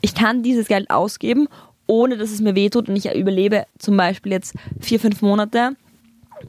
ich 0.00 0.14
kann 0.14 0.42
dieses 0.42 0.68
Geld 0.68 0.90
ausgeben, 0.90 1.48
ohne 1.86 2.16
dass 2.16 2.30
es 2.30 2.40
mir 2.40 2.54
wehtut 2.54 2.88
und 2.88 2.96
ich 2.96 3.12
überlebe 3.14 3.66
zum 3.78 3.96
Beispiel 3.96 4.32
jetzt 4.32 4.54
vier, 4.80 5.00
fünf 5.00 5.22
Monate 5.22 5.76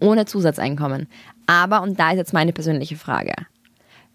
ohne 0.01 0.25
Zusatzeinkommen. 0.25 1.07
Aber, 1.45 1.81
und 1.81 2.00
da 2.00 2.12
ist 2.12 2.18
jetzt 2.18 2.34
meine 2.34 2.54
persönliche 2.54 2.98
Frage, 2.98 3.34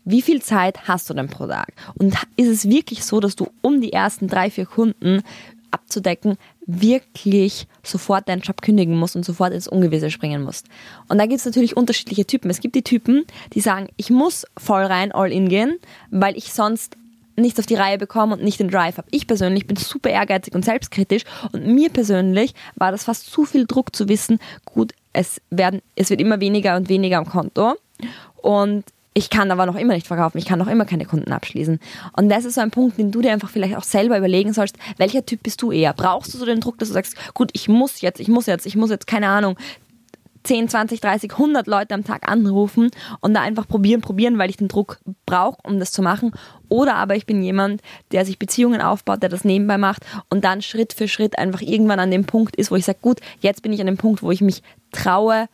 wie 0.05 0.23
viel 0.23 0.43
Zeit 0.43 0.89
hast 0.89 1.09
du 1.09 1.15
denn 1.15 1.29
pro 1.29 1.47
Tag? 1.47 1.73
Und 1.95 2.15
ist 2.37 2.49
es 2.49 2.69
wirklich 2.69 3.05
so, 3.05 3.21
dass 3.21 3.37
du 3.37 3.49
um 3.61 3.81
die 3.81 3.93
ersten 3.93 4.27
drei, 4.27 4.51
vier 4.51 4.67
Kunden 4.67 5.23
abzudecken, 5.71 6.37
wirklich 6.67 7.67
sofort 7.83 8.29
deinen 8.29 8.43
Job 8.43 8.63
kündigen 8.63 8.97
musst 8.97 9.17
und 9.17 9.25
sofort 9.25 9.53
ins 9.53 9.69
Ungewisse 9.69 10.11
springen 10.11 10.43
musst. 10.43 10.67
Und 11.09 11.19
da 11.19 11.27
gibt 11.27 11.39
es 11.39 11.47
natürlich 11.47 11.77
unterschiedliche 11.77 12.27
Typen. 12.27 12.51
Es 12.51 12.61
gibt 12.61 12.75
die 12.75 12.83
Typen, 12.83 13.25
die 13.55 13.61
sagen, 13.61 13.89
ich 13.97 14.11
muss 14.11 14.45
voll 14.59 14.83
rein 14.83 15.13
all 15.13 15.33
in 15.33 15.49
gehen, 15.49 15.79
weil 16.11 16.37
ich 16.37 16.53
sonst 16.53 16.97
nichts 17.37 17.59
auf 17.59 17.67
die 17.67 17.75
Reihe 17.75 17.99
bekomme 17.99 18.35
und 18.35 18.43
nicht 18.43 18.61
den 18.61 18.69
Drive 18.69 18.99
habe. 18.99 19.09
Ich 19.11 19.27
persönlich 19.27 19.67
bin 19.67 19.77
super 19.77 20.11
ehrgeizig 20.11 20.55
und 20.55 20.65
selbstkritisch 20.65 21.23
und 21.53 21.67
mir 21.67 21.91
persönlich 21.91 22.55
war 22.77 22.93
das 22.93 23.05
fast 23.05 23.31
zu 23.31 23.45
viel 23.45 23.67
Druck 23.67 23.95
zu 23.95 24.09
wissen, 24.09 24.39
gut, 24.65 24.93
es, 25.13 25.41
werden, 25.51 25.83
es 25.97 26.11
wird 26.11 26.21
immer 26.21 26.41
weniger 26.41 26.77
und 26.77 26.89
weniger 26.89 27.19
am 27.19 27.27
Konto 27.27 27.75
und 28.37 28.85
ich 29.15 29.29
kann 29.29 29.51
aber 29.51 29.67
noch 29.67 29.77
immer 29.77 29.93
nicht 29.95 30.07
verkaufen, 30.07 30.39
ich 30.39 30.47
kann 30.47 30.59
noch 30.59 30.69
immer 30.69 30.87
keine 30.87 31.05
Kunden 31.05 31.33
abschließen. 31.33 31.81
Und 32.17 32.29
das 32.31 32.47
ist 32.47 32.55
so 32.55 32.63
ein 32.63 32.71
Punkt, 32.71 32.97
den 32.97 33.11
du 33.11 33.21
dir 33.21 33.33
einfach 33.33 33.51
vielleicht 33.51 33.77
auch 33.77 33.83
selber 33.83 34.17
überlegen 34.17 34.55
sollst, 34.55 34.79
welcher 34.97 35.27
Typ 35.27 35.43
bist 35.43 35.61
du 35.61 35.71
eher? 35.71 35.93
Brauchst 35.93 36.33
du 36.33 36.39
so 36.39 36.47
den 36.47 36.61
Druck, 36.61 36.79
dass 36.79 36.89
du 36.89 36.95
sagst, 36.95 37.17
gut, 37.35 37.51
ich 37.53 37.69
muss 37.69 38.01
jetzt, 38.01 38.21
ich 38.21 38.29
muss 38.29 38.47
jetzt, 38.47 38.65
ich 38.65 38.75
muss 38.75 38.89
jetzt, 38.89 39.07
keine 39.07 39.29
Ahnung, 39.29 39.59
10, 40.45 40.69
20, 40.69 41.01
30, 41.01 41.33
100 41.33 41.67
Leute 41.67 41.95
am 41.95 42.05
Tag 42.05 42.29
anrufen 42.29 42.91
und 43.21 43.35
da 43.35 43.43
einfach 43.43 43.69
probieren, 43.69 44.01
probieren, 44.01 44.39
weil 44.39 44.51
ich 44.51 44.57
den 44.57 44.69
Druck 44.69 44.99
brauche, 45.27 45.59
um 45.65 45.79
das 45.79 45.93
zu 45.93 46.03
machen. 46.03 46.33
Oder 46.69 46.97
aber 46.97 47.17
ich 47.17 47.27
bin 47.27 47.43
jemand, 47.43 47.81
der 48.13 48.25
sich 48.25 48.39
Beziehungen 48.39 48.81
aufbaut, 48.81 49.23
der 49.23 49.29
das 49.29 49.45
nebenbei 49.45 49.79
macht 49.79 50.05
und 50.31 50.45
dann 50.45 50.63
Schritt 50.63 50.93
für 50.93 51.09
Schritt 51.09 51.39
einfach 51.39 51.63
irgendwann 51.63 52.01
an 52.01 52.11
dem 52.11 52.25
Punkt 52.25 52.57
ist, 52.57 52.71
wo 52.71 52.77
ich 52.77 52.85
sage, 52.85 52.99
gut, 53.03 53.21
jetzt 53.41 53.63
bin 53.63 53.73
ich 53.73 53.81
an 53.81 53.87
dem 53.87 53.99
Punkt, 53.99 54.23
wo 54.23 54.31
ich 54.31 54.41
mich 54.41 54.63
traue, 54.91 55.49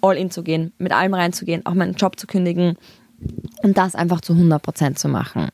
all 0.00 0.16
in 0.16 0.30
zu 0.30 0.42
gehen, 0.42 0.72
mit 0.78 0.92
allem 0.92 1.14
reinzugehen, 1.14 1.64
auch 1.64 1.74
meinen 1.74 1.94
Job 1.94 2.18
zu 2.18 2.26
kündigen, 2.26 2.76
und 3.62 3.78
das 3.78 3.94
einfach 3.94 4.20
zu 4.20 4.32
100% 4.34 4.96
zu 4.96 5.08
machen. 5.08 5.48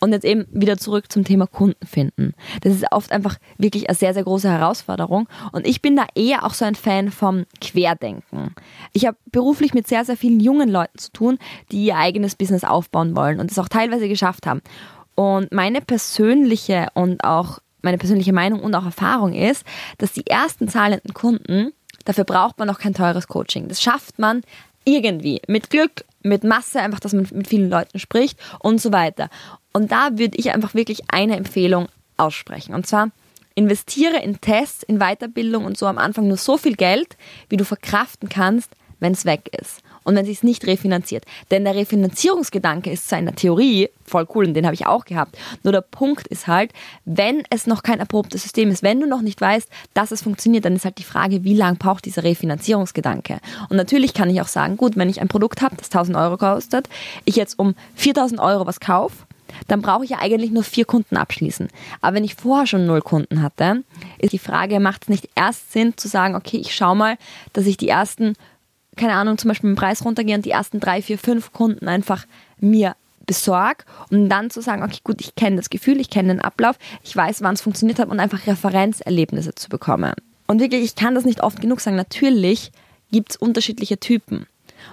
Und 0.00 0.12
jetzt 0.12 0.24
eben 0.24 0.46
wieder 0.50 0.76
zurück 0.78 1.10
zum 1.10 1.24
Thema 1.24 1.46
Kunden 1.46 1.86
finden. 1.86 2.34
Das 2.62 2.74
ist 2.74 2.84
oft 2.90 3.12
einfach 3.12 3.36
wirklich 3.58 3.88
eine 3.88 3.96
sehr, 3.96 4.14
sehr 4.14 4.24
große 4.24 4.50
Herausforderung. 4.50 5.28
Und 5.52 5.66
ich 5.66 5.82
bin 5.82 5.96
da 5.96 6.06
eher 6.14 6.44
auch 6.44 6.54
so 6.54 6.64
ein 6.64 6.74
Fan 6.74 7.10
vom 7.10 7.44
Querdenken. 7.60 8.54
Ich 8.92 9.06
habe 9.06 9.16
beruflich 9.30 9.74
mit 9.74 9.86
sehr, 9.86 10.04
sehr 10.04 10.16
vielen 10.16 10.40
jungen 10.40 10.68
Leuten 10.68 10.98
zu 10.98 11.12
tun, 11.12 11.38
die 11.72 11.84
ihr 11.84 11.96
eigenes 11.96 12.34
Business 12.34 12.64
aufbauen 12.64 13.16
wollen 13.16 13.40
und 13.40 13.50
es 13.50 13.58
auch 13.58 13.68
teilweise 13.68 14.08
geschafft 14.08 14.46
haben. 14.46 14.62
Und 15.14 15.52
meine 15.52 15.80
persönliche 15.80 16.88
und 16.94 17.24
auch 17.24 17.58
meine 17.82 17.98
persönliche 17.98 18.32
Meinung 18.32 18.60
und 18.60 18.74
auch 18.74 18.84
Erfahrung 18.84 19.32
ist, 19.32 19.64
dass 19.98 20.12
die 20.12 20.26
ersten 20.26 20.68
zahlenden 20.68 21.14
Kunden, 21.14 21.72
dafür 22.04 22.24
braucht 22.24 22.58
man 22.58 22.68
noch 22.68 22.78
kein 22.78 22.94
teures 22.94 23.28
Coaching. 23.28 23.68
Das 23.68 23.80
schafft 23.80 24.18
man 24.18 24.42
irgendwie 24.84 25.40
mit 25.48 25.70
Glück, 25.70 26.04
mit 26.26 26.44
Masse, 26.44 26.80
einfach, 26.80 27.00
dass 27.00 27.12
man 27.12 27.26
mit 27.32 27.48
vielen 27.48 27.70
Leuten 27.70 27.98
spricht 27.98 28.38
und 28.60 28.80
so 28.80 28.92
weiter. 28.92 29.30
Und 29.72 29.92
da 29.92 30.10
würde 30.18 30.36
ich 30.38 30.52
einfach 30.52 30.74
wirklich 30.74 31.02
eine 31.08 31.36
Empfehlung 31.36 31.88
aussprechen. 32.16 32.74
Und 32.74 32.86
zwar, 32.86 33.10
investiere 33.54 34.18
in 34.22 34.40
Tests, 34.40 34.82
in 34.82 34.98
Weiterbildung 34.98 35.64
und 35.64 35.78
so 35.78 35.86
am 35.86 35.98
Anfang 35.98 36.28
nur 36.28 36.36
so 36.36 36.58
viel 36.58 36.76
Geld, 36.76 37.16
wie 37.48 37.56
du 37.56 37.64
verkraften 37.64 38.28
kannst, 38.28 38.70
wenn 39.00 39.12
es 39.12 39.24
weg 39.24 39.50
ist. 39.60 39.82
und 40.06 40.14
wenn 40.14 40.26
es 40.26 40.44
nicht 40.44 40.66
refinanziert. 40.66 41.24
Denn 41.50 41.64
der 41.64 41.74
Refinanzierungsgedanke 41.74 42.90
ist 42.90 43.08
zwar 43.08 43.18
in 43.18 43.34
Theorie 43.34 43.90
voll 44.10 44.26
cool 44.34 44.46
und 44.46 44.54
den 44.54 44.64
habe 44.64 44.74
ich 44.74 44.86
auch 44.86 45.04
gehabt. 45.04 45.36
Nur 45.62 45.72
der 45.72 45.80
Punkt 45.80 46.26
ist 46.28 46.46
halt, 46.46 46.72
wenn 47.04 47.42
es 47.50 47.66
noch 47.66 47.82
kein 47.82 48.00
erprobtes 48.00 48.42
System 48.42 48.70
ist, 48.70 48.82
wenn 48.82 49.00
du 49.00 49.06
noch 49.06 49.22
nicht 49.22 49.40
weißt, 49.40 49.68
dass 49.94 50.10
es 50.10 50.22
funktioniert, 50.22 50.64
dann 50.64 50.76
ist 50.76 50.84
halt 50.84 50.98
die 50.98 51.04
Frage, 51.04 51.44
wie 51.44 51.54
lange 51.54 51.76
braucht 51.76 52.04
dieser 52.04 52.24
Refinanzierungsgedanke? 52.24 53.38
Und 53.68 53.76
natürlich 53.76 54.14
kann 54.14 54.30
ich 54.30 54.40
auch 54.40 54.48
sagen, 54.48 54.76
gut, 54.76 54.96
wenn 54.96 55.08
ich 55.08 55.20
ein 55.20 55.28
Produkt 55.28 55.62
habe, 55.62 55.76
das 55.76 55.86
1000 55.86 56.16
Euro 56.16 56.36
kostet, 56.36 56.88
ich 57.24 57.36
jetzt 57.36 57.58
um 57.58 57.74
4000 57.94 58.40
Euro 58.40 58.66
was 58.66 58.80
kaufe, 58.80 59.26
dann 59.68 59.82
brauche 59.82 60.04
ich 60.04 60.10
ja 60.10 60.18
eigentlich 60.18 60.50
nur 60.50 60.62
vier 60.62 60.84
Kunden 60.84 61.16
abschließen. 61.16 61.68
Aber 62.00 62.16
wenn 62.16 62.24
ich 62.24 62.34
vorher 62.34 62.66
schon 62.66 62.86
null 62.86 63.00
Kunden 63.00 63.42
hatte, 63.42 63.84
ist 64.18 64.32
die 64.32 64.38
Frage, 64.38 64.80
macht 64.80 65.04
es 65.04 65.08
nicht 65.08 65.28
erst 65.34 65.72
Sinn 65.72 65.96
zu 65.96 66.08
sagen, 66.08 66.34
okay, 66.34 66.58
ich 66.58 66.74
schaue 66.74 66.96
mal, 66.96 67.16
dass 67.52 67.66
ich 67.66 67.76
die 67.76 67.88
ersten, 67.88 68.34
keine 68.96 69.14
Ahnung, 69.14 69.38
zum 69.38 69.48
Beispiel 69.48 69.70
dem 69.70 69.76
Preis 69.76 70.04
runtergehe 70.04 70.36
und 70.36 70.44
die 70.44 70.50
ersten 70.50 70.80
drei, 70.80 71.02
vier, 71.02 71.18
fünf 71.18 71.52
Kunden 71.52 71.88
einfach 71.88 72.26
mir 72.58 72.96
besorge 73.26 73.84
und 74.10 74.28
dann 74.28 74.50
zu 74.50 74.60
sagen, 74.60 74.82
okay, 74.82 75.00
gut, 75.04 75.20
ich 75.20 75.34
kenne 75.34 75.56
das 75.56 75.70
Gefühl, 75.70 76.00
ich 76.00 76.10
kenne 76.10 76.28
den 76.28 76.40
Ablauf, 76.40 76.78
ich 77.02 77.14
weiß, 77.14 77.42
wann 77.42 77.54
es 77.54 77.60
funktioniert 77.60 77.98
hat 77.98 78.08
und 78.08 78.20
einfach 78.20 78.46
Referenzerlebnisse 78.46 79.54
zu 79.54 79.68
bekommen. 79.68 80.14
Und 80.46 80.60
wirklich, 80.60 80.84
ich 80.84 80.94
kann 80.94 81.14
das 81.14 81.24
nicht 81.24 81.42
oft 81.42 81.60
genug 81.60 81.80
sagen, 81.80 81.96
natürlich 81.96 82.70
gibt 83.10 83.32
es 83.32 83.36
unterschiedliche 83.36 83.98
Typen. 83.98 84.46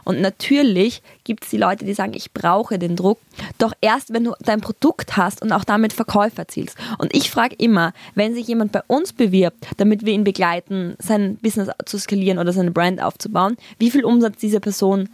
Und 0.04 0.22
natürlich 0.22 1.02
gibt 1.24 1.44
es 1.44 1.50
die 1.50 1.58
Leute, 1.58 1.86
die 1.86 1.94
sagen, 1.94 2.14
ich 2.16 2.32
brauche 2.32 2.80
den 2.80 2.96
Druck. 2.96 3.20
Doch 3.58 3.74
erst, 3.82 4.14
wenn 4.14 4.24
du 4.24 4.34
dein 4.40 4.62
Produkt 4.62 5.18
hast 5.18 5.42
und 5.42 5.52
auch 5.52 5.64
damit 5.64 5.94
Verkäufe 5.94 6.40
erzielst. 6.40 6.78
Und 6.98 7.16
ich 7.16 7.30
frage 7.30 7.56
immer, 7.58 7.94
wenn 8.16 8.34
sich 8.34 8.48
jemand 8.48 8.72
bei 8.72 8.82
uns 8.88 9.14
bewirbt, 9.14 9.68
damit 9.78 10.06
wir 10.06 10.14
ihn 10.14 10.24
begleiten, 10.24 10.96
sein 11.00 11.38
Business 11.38 11.70
zu 11.86 12.00
skalieren 12.00 12.40
oder 12.40 12.54
seine 12.54 12.72
Brand 12.72 13.02
aufzubauen, 13.02 13.58
wie 13.78 13.92
viel 13.92 14.04
Umsatz 14.04 14.38
diese 14.38 14.60
Person 14.60 15.10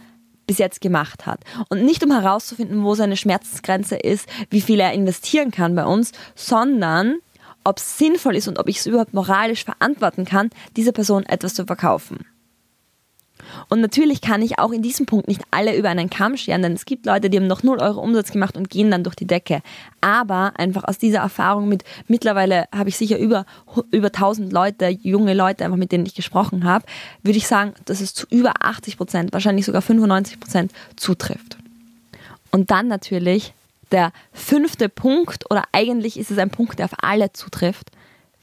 bis 0.50 0.58
jetzt 0.58 0.80
gemacht 0.80 1.26
hat. 1.26 1.38
Und 1.68 1.84
nicht 1.84 2.02
um 2.02 2.10
herauszufinden, 2.10 2.82
wo 2.82 2.96
seine 2.96 3.16
Schmerzgrenze 3.16 3.94
ist, 3.94 4.28
wie 4.50 4.60
viel 4.60 4.80
er 4.80 4.92
investieren 4.92 5.52
kann 5.52 5.76
bei 5.76 5.84
uns, 5.84 6.10
sondern 6.34 7.18
ob 7.62 7.78
es 7.78 7.98
sinnvoll 7.98 8.34
ist 8.34 8.48
und 8.48 8.58
ob 8.58 8.68
ich 8.68 8.78
es 8.78 8.86
überhaupt 8.86 9.14
moralisch 9.14 9.64
verantworten 9.64 10.24
kann, 10.24 10.50
dieser 10.76 10.90
Person 10.90 11.24
etwas 11.24 11.54
zu 11.54 11.66
verkaufen. 11.66 12.26
Und 13.68 13.80
natürlich 13.80 14.20
kann 14.20 14.42
ich 14.42 14.58
auch 14.58 14.72
in 14.72 14.82
diesem 14.82 15.06
Punkt 15.06 15.28
nicht 15.28 15.42
alle 15.50 15.76
über 15.76 15.88
einen 15.88 16.10
Kamm 16.10 16.36
scheren, 16.36 16.62
denn 16.62 16.72
es 16.72 16.84
gibt 16.84 17.06
Leute, 17.06 17.30
die 17.30 17.38
haben 17.38 17.46
noch 17.46 17.62
0 17.62 17.78
Euro 17.78 18.00
Umsatz 18.00 18.32
gemacht 18.32 18.56
und 18.56 18.70
gehen 18.70 18.90
dann 18.90 19.04
durch 19.04 19.16
die 19.16 19.26
Decke. 19.26 19.62
Aber 20.00 20.52
einfach 20.56 20.84
aus 20.84 20.98
dieser 20.98 21.18
Erfahrung 21.18 21.68
mit, 21.68 21.84
mittlerweile 22.08 22.66
habe 22.74 22.88
ich 22.88 22.96
sicher 22.96 23.18
über, 23.18 23.46
über 23.90 24.08
1000 24.08 24.52
Leute, 24.52 24.88
junge 24.88 25.34
Leute, 25.34 25.64
einfach 25.64 25.76
mit 25.76 25.92
denen 25.92 26.06
ich 26.06 26.14
gesprochen 26.14 26.64
habe, 26.64 26.84
würde 27.22 27.38
ich 27.38 27.46
sagen, 27.46 27.74
dass 27.84 28.00
es 28.00 28.14
zu 28.14 28.26
über 28.30 28.54
80 28.60 28.96
Prozent, 28.96 29.32
wahrscheinlich 29.32 29.66
sogar 29.66 29.82
95 29.82 30.40
Prozent 30.40 30.72
zutrifft. 30.96 31.56
Und 32.50 32.70
dann 32.70 32.88
natürlich 32.88 33.54
der 33.92 34.12
fünfte 34.32 34.88
Punkt, 34.88 35.50
oder 35.50 35.64
eigentlich 35.72 36.18
ist 36.18 36.30
es 36.30 36.38
ein 36.38 36.50
Punkt, 36.50 36.78
der 36.78 36.86
auf 36.86 36.94
alle 37.00 37.32
zutrifft, 37.32 37.90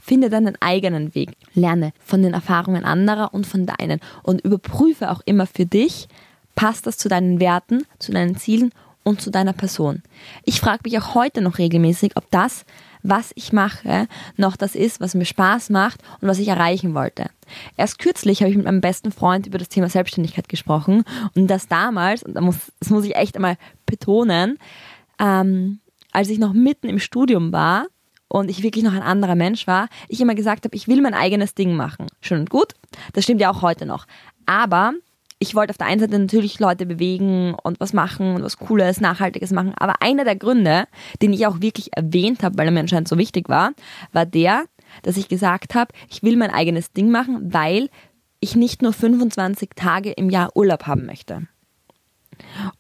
Finde 0.08 0.30
deinen 0.30 0.56
eigenen 0.62 1.14
Weg. 1.16 1.32
Lerne 1.58 1.92
von 2.00 2.22
den 2.22 2.34
Erfahrungen 2.34 2.86
anderer 2.86 3.34
und 3.34 3.46
von 3.46 3.66
deinen 3.66 4.00
und 4.24 4.42
überprüfe 4.42 5.12
auch 5.12 5.22
immer 5.26 5.46
für 5.48 5.66
dich, 5.66 6.08
passt 6.56 6.88
das 6.88 6.98
zu 6.98 7.10
deinen 7.10 7.40
Werten, 7.40 7.84
zu 8.00 8.12
deinen 8.12 8.38
Zielen 8.38 8.72
und 9.04 9.22
zu 9.22 9.30
deiner 9.32 9.54
Person. 9.54 10.04
Ich 10.44 10.60
frage 10.60 10.82
mich 10.84 10.98
auch 11.00 11.16
heute 11.16 11.42
noch 11.42 11.60
regelmäßig, 11.60 12.18
ob 12.18 12.30
das, 12.30 12.66
was 13.04 13.32
ich 13.36 13.54
mache, 13.54 14.08
noch 14.36 14.58
das 14.58 14.76
ist, 14.76 15.00
was 15.00 15.16
mir 15.16 15.24
Spaß 15.24 15.70
macht 15.70 16.02
und 16.20 16.28
was 16.28 16.40
ich 16.40 16.50
erreichen 16.50 16.94
wollte. 16.94 17.30
Erst 17.78 18.00
kürzlich 18.00 18.42
habe 18.42 18.50
ich 18.50 18.58
mit 18.58 18.66
meinem 18.66 18.82
besten 18.82 19.14
Freund 19.14 19.48
über 19.48 19.58
das 19.58 19.70
Thema 19.70 19.88
Selbstständigkeit 19.88 20.50
gesprochen 20.50 21.06
und 21.36 21.48
das 21.48 21.70
damals, 21.70 22.24
und 22.24 22.34
das 22.34 22.90
muss 22.90 23.06
ich 23.06 23.16
echt 23.16 23.38
einmal 23.38 23.58
betonen, 23.86 24.58
ähm, 25.20 25.80
als 26.12 26.30
ich 26.30 26.40
noch 26.40 26.52
mitten 26.52 26.90
im 26.90 27.00
Studium 27.00 27.54
war, 27.54 27.88
und 28.30 28.50
ich 28.50 28.64
wirklich 28.64 28.84
noch 28.84 28.94
ein 28.94 29.02
anderer 29.02 29.36
Mensch 29.36 29.68
war, 29.68 29.88
ich 30.08 30.22
immer 30.22 30.36
gesagt 30.36 30.66
habe, 30.66 30.76
ich 30.76 30.88
will 30.88 31.02
mein 31.02 31.14
eigenes 31.14 31.56
Ding 31.56 31.76
machen. 31.76 32.08
Schön 32.22 32.42
und 32.42 32.50
gut. 32.50 32.74
Das 33.14 33.24
stimmt 33.24 33.42
ja 33.42 33.50
auch 33.52 33.62
heute 33.62 33.86
noch. 33.86 34.06
Aber 34.46 34.94
ich 35.40 35.54
wollte 35.56 35.72
auf 35.72 35.78
der 35.78 35.88
einen 35.88 36.00
Seite 36.00 36.18
natürlich 36.18 36.60
Leute 36.60 36.86
bewegen 36.86 37.56
und 37.64 37.80
was 37.80 37.94
machen 37.94 38.36
und 38.36 38.44
was 38.44 38.58
Cooles, 38.58 39.02
Nachhaltiges 39.02 39.52
machen. 39.52 39.74
Aber 39.78 40.02
einer 40.02 40.24
der 40.24 40.36
Gründe, 40.36 40.86
den 41.22 41.34
ich 41.34 41.46
auch 41.46 41.62
wirklich 41.62 41.96
erwähnt 41.96 42.44
habe, 42.44 42.58
weil 42.58 42.68
er 42.68 42.72
mir 42.72 42.80
anscheinend 42.80 43.08
so 43.08 43.18
wichtig 43.18 43.48
war, 43.50 43.72
war 44.14 44.26
der, 44.26 44.66
dass 45.04 45.18
ich 45.18 45.28
gesagt 45.28 45.76
habe, 45.76 45.94
ich 46.10 46.24
will 46.24 46.38
mein 46.38 46.52
eigenes 46.52 46.92
Ding 46.92 47.12
machen, 47.12 47.54
weil 47.54 47.90
ich 48.40 48.56
nicht 48.56 48.82
nur 48.82 48.94
25 48.94 49.72
Tage 49.76 50.12
im 50.12 50.30
Jahr 50.30 50.56
Urlaub 50.56 50.88
haben 50.88 51.06
möchte. 51.06 51.48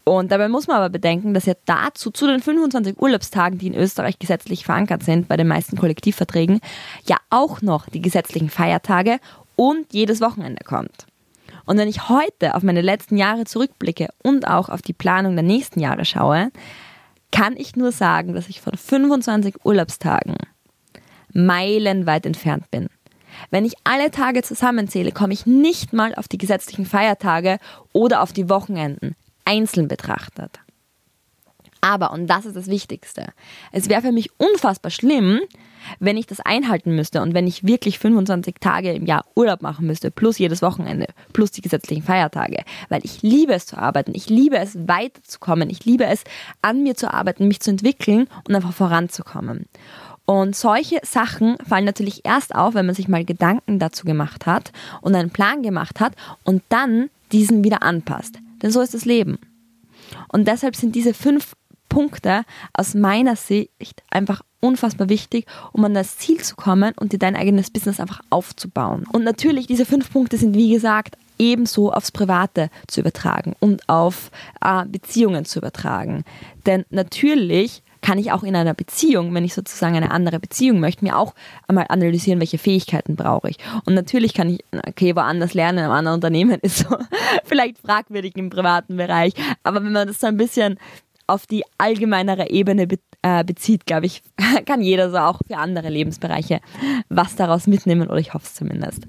Und 0.03 0.31
dabei 0.31 0.49
muss 0.49 0.67
man 0.67 0.77
aber 0.77 0.89
bedenken, 0.89 1.33
dass 1.33 1.45
ja 1.45 1.53
dazu, 1.65 2.11
zu 2.11 2.27
den 2.27 2.41
25 2.41 2.99
Urlaubstagen, 2.99 3.57
die 3.57 3.67
in 3.67 3.75
Österreich 3.75 4.19
gesetzlich 4.19 4.65
verankert 4.65 5.03
sind, 5.03 5.27
bei 5.27 5.37
den 5.37 5.47
meisten 5.47 5.77
Kollektivverträgen, 5.77 6.59
ja 7.05 7.17
auch 7.29 7.61
noch 7.61 7.87
die 7.87 8.01
gesetzlichen 8.01 8.49
Feiertage 8.49 9.19
und 9.55 9.93
jedes 9.93 10.21
Wochenende 10.21 10.63
kommt. 10.63 11.07
Und 11.65 11.77
wenn 11.77 11.89
ich 11.89 12.07
heute 12.09 12.55
auf 12.55 12.63
meine 12.63 12.81
letzten 12.81 13.17
Jahre 13.17 13.43
zurückblicke 13.43 14.07
und 14.23 14.47
auch 14.47 14.69
auf 14.69 14.81
die 14.81 14.93
Planung 14.93 15.35
der 15.35 15.43
nächsten 15.43 15.79
Jahre 15.79 16.05
schaue, 16.05 16.51
kann 17.31 17.57
ich 17.57 17.75
nur 17.75 17.91
sagen, 17.91 18.33
dass 18.33 18.47
ich 18.47 18.61
von 18.61 18.77
25 18.77 19.65
Urlaubstagen 19.65 20.37
meilenweit 21.33 22.25
entfernt 22.25 22.71
bin. 22.71 22.87
Wenn 23.51 23.65
ich 23.65 23.73
alle 23.83 24.11
Tage 24.11 24.41
zusammenzähle, 24.43 25.11
komme 25.11 25.33
ich 25.33 25.45
nicht 25.45 25.93
mal 25.93 26.15
auf 26.15 26.27
die 26.27 26.37
gesetzlichen 26.37 26.85
Feiertage 26.85 27.59
oder 27.93 28.21
auf 28.21 28.33
die 28.33 28.49
Wochenenden 28.49 29.15
einzeln 29.47 29.87
betrachtet. 29.87 30.59
Aber, 31.79 32.11
und 32.11 32.27
das 32.27 32.45
ist 32.45 32.55
das 32.55 32.67
Wichtigste, 32.67 33.27
es 33.71 33.87
wäre 33.87 34.01
für 34.01 34.11
mich 34.11 34.29
unfassbar 34.37 34.91
schlimm, 34.91 35.39
wenn 35.99 36.17
ich 36.17 36.25
das 36.25 36.41
einhalten 36.41 36.95
müsste 36.95 37.21
und 37.21 37.33
wenn 37.33 37.47
ich 37.47 37.65
wirklich 37.65 37.99
25 37.99 38.55
Tage 38.59 38.91
im 38.91 39.05
Jahr 39.05 39.25
Urlaub 39.35 39.61
machen 39.61 39.87
müsste, 39.87 40.11
plus 40.11 40.37
jedes 40.37 40.61
Wochenende, 40.61 41.07
plus 41.31 41.51
die 41.51 41.61
gesetzlichen 41.61 42.03
Feiertage, 42.03 42.63
weil 42.89 43.01
ich 43.05 43.21
liebe 43.21 43.53
es 43.53 43.67
zu 43.67 43.77
arbeiten, 43.77 44.11
ich 44.15 44.27
liebe 44.27 44.57
es 44.57 44.75
weiterzukommen, 44.87 45.69
ich 45.69 45.85
liebe 45.85 46.05
es 46.05 46.23
an 46.61 46.83
mir 46.83 46.95
zu 46.95 47.13
arbeiten, 47.13 47.47
mich 47.47 47.61
zu 47.61 47.69
entwickeln 47.69 48.27
und 48.47 48.55
einfach 48.55 48.73
voranzukommen. 48.73 49.67
Und 50.25 50.57
solche 50.57 50.99
Sachen 51.03 51.55
fallen 51.65 51.85
natürlich 51.85 52.25
erst 52.25 52.53
auf, 52.53 52.73
wenn 52.73 52.85
man 52.85 52.95
sich 52.95 53.07
mal 53.07 53.23
Gedanken 53.23 53.79
dazu 53.79 54.03
gemacht 54.03 54.45
hat 54.45 54.73
und 54.99 55.15
einen 55.15 55.29
Plan 55.29 55.63
gemacht 55.63 56.01
hat 56.01 56.13
und 56.43 56.63
dann 56.67 57.09
diesen 57.31 57.63
wieder 57.63 57.81
anpasst. 57.81 58.39
Denn 58.61 58.71
so 58.71 58.81
ist 58.81 58.93
das 58.93 59.05
Leben. 59.05 59.37
Und 60.29 60.47
deshalb 60.47 60.75
sind 60.75 60.95
diese 60.95 61.13
fünf 61.13 61.53
Punkte 61.89 62.43
aus 62.73 62.93
meiner 62.93 63.35
Sicht 63.35 64.03
einfach 64.09 64.41
unfassbar 64.59 65.09
wichtig, 65.09 65.45
um 65.71 65.85
an 65.85 65.93
das 65.93 66.17
Ziel 66.17 66.41
zu 66.41 66.55
kommen 66.55 66.93
und 66.99 67.13
dir 67.13 67.19
dein 67.19 67.35
eigenes 67.35 67.69
Business 67.71 67.99
einfach 67.99 68.21
aufzubauen. 68.29 69.05
Und 69.11 69.23
natürlich, 69.23 69.67
diese 69.67 69.85
fünf 69.85 70.11
Punkte 70.11 70.37
sind, 70.37 70.55
wie 70.55 70.71
gesagt, 70.73 71.17
ebenso 71.39 71.91
aufs 71.91 72.11
Private 72.11 72.69
zu 72.87 73.01
übertragen 73.01 73.55
und 73.59 73.87
auf 73.87 74.31
äh, 74.61 74.85
Beziehungen 74.85 75.45
zu 75.45 75.59
übertragen. 75.59 76.23
Denn 76.65 76.85
natürlich 76.89 77.83
kann 78.07 78.19
ich 78.19 78.31
auch 78.31 78.43
in 78.43 78.55
einer 78.55 78.73
Beziehung, 78.73 79.33
wenn 79.33 79.43
ich 79.43 79.53
sozusagen 79.53 79.97
eine 79.97 80.11
andere 80.11 80.39
Beziehung 80.39 80.79
möchte, 80.79 81.03
mir 81.03 81.17
auch 81.17 81.35
einmal 81.67 81.87
analysieren, 81.89 82.39
welche 82.39 82.57
Fähigkeiten 82.57 83.17
brauche 83.17 83.49
ich. 83.49 83.57
Und 83.83 83.95
natürlich 83.95 84.33
kann 84.33 84.49
ich, 84.49 84.63
okay, 84.87 85.13
woanders 85.13 85.53
lernen, 85.53 85.79
einem 85.79 85.91
anderen 85.91 86.15
Unternehmen 86.15 86.57
ist 86.61 86.77
so 86.77 86.95
vielleicht 87.43 87.79
fragwürdig 87.79 88.37
im 88.37 88.49
privaten 88.49 88.95
Bereich. 88.95 89.33
Aber 89.63 89.83
wenn 89.83 89.91
man 89.91 90.07
das 90.07 90.21
so 90.21 90.27
ein 90.27 90.37
bisschen 90.37 90.79
auf 91.27 91.47
die 91.47 91.65
allgemeinere 91.77 92.49
Ebene 92.49 92.87
be 92.87 92.97
äh, 93.23 93.43
bezieht, 93.43 93.85
glaube 93.85 94.05
ich, 94.05 94.21
kann 94.65 94.81
jeder 94.81 95.11
so 95.11 95.17
auch 95.17 95.41
für 95.45 95.57
andere 95.57 95.89
Lebensbereiche 95.89 96.61
was 97.09 97.35
daraus 97.35 97.67
mitnehmen 97.67 98.07
oder 98.07 98.19
ich 98.19 98.33
hoffe 98.33 98.45
es 98.45 98.53
zumindest. 98.53 99.05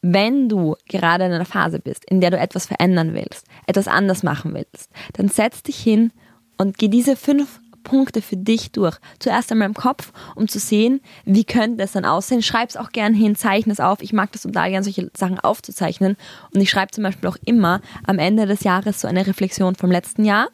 Wenn 0.00 0.48
du 0.48 0.76
gerade 0.88 1.26
in 1.26 1.32
einer 1.32 1.44
Phase 1.44 1.78
bist, 1.78 2.06
in 2.06 2.22
der 2.22 2.30
du 2.30 2.38
etwas 2.38 2.64
verändern 2.64 3.12
willst, 3.12 3.46
etwas 3.66 3.86
anders 3.86 4.22
machen 4.22 4.54
willst, 4.54 4.88
dann 5.12 5.28
setz 5.28 5.62
dich 5.62 5.76
hin 5.76 6.10
und 6.56 6.78
geh 6.78 6.88
diese 6.88 7.14
fünf 7.14 7.60
Punkte 7.88 8.20
für 8.22 8.36
dich 8.36 8.70
durch. 8.72 8.96
Zuerst 9.18 9.50
einmal 9.50 9.68
im 9.68 9.74
Kopf, 9.74 10.12
um 10.34 10.46
zu 10.46 10.58
sehen, 10.58 11.00
wie 11.24 11.44
könnte 11.44 11.82
es 11.82 11.92
dann 11.92 12.04
aussehen. 12.04 12.42
Schreib 12.42 12.68
es 12.68 12.76
auch 12.76 12.90
gern 12.90 13.14
hin, 13.14 13.34
zeichne 13.34 13.72
es 13.72 13.80
auf. 13.80 14.02
Ich 14.02 14.12
mag 14.12 14.30
das 14.32 14.42
total 14.42 14.70
gern, 14.70 14.82
solche 14.84 15.10
Sachen 15.16 15.40
aufzuzeichnen. 15.40 16.16
Und 16.54 16.60
ich 16.60 16.70
schreibe 16.70 16.92
zum 16.92 17.04
Beispiel 17.04 17.28
auch 17.28 17.38
immer 17.44 17.80
am 18.06 18.18
Ende 18.18 18.46
des 18.46 18.62
Jahres 18.62 19.00
so 19.00 19.08
eine 19.08 19.26
Reflexion 19.26 19.74
vom 19.74 19.90
letzten 19.90 20.24
Jahr 20.24 20.48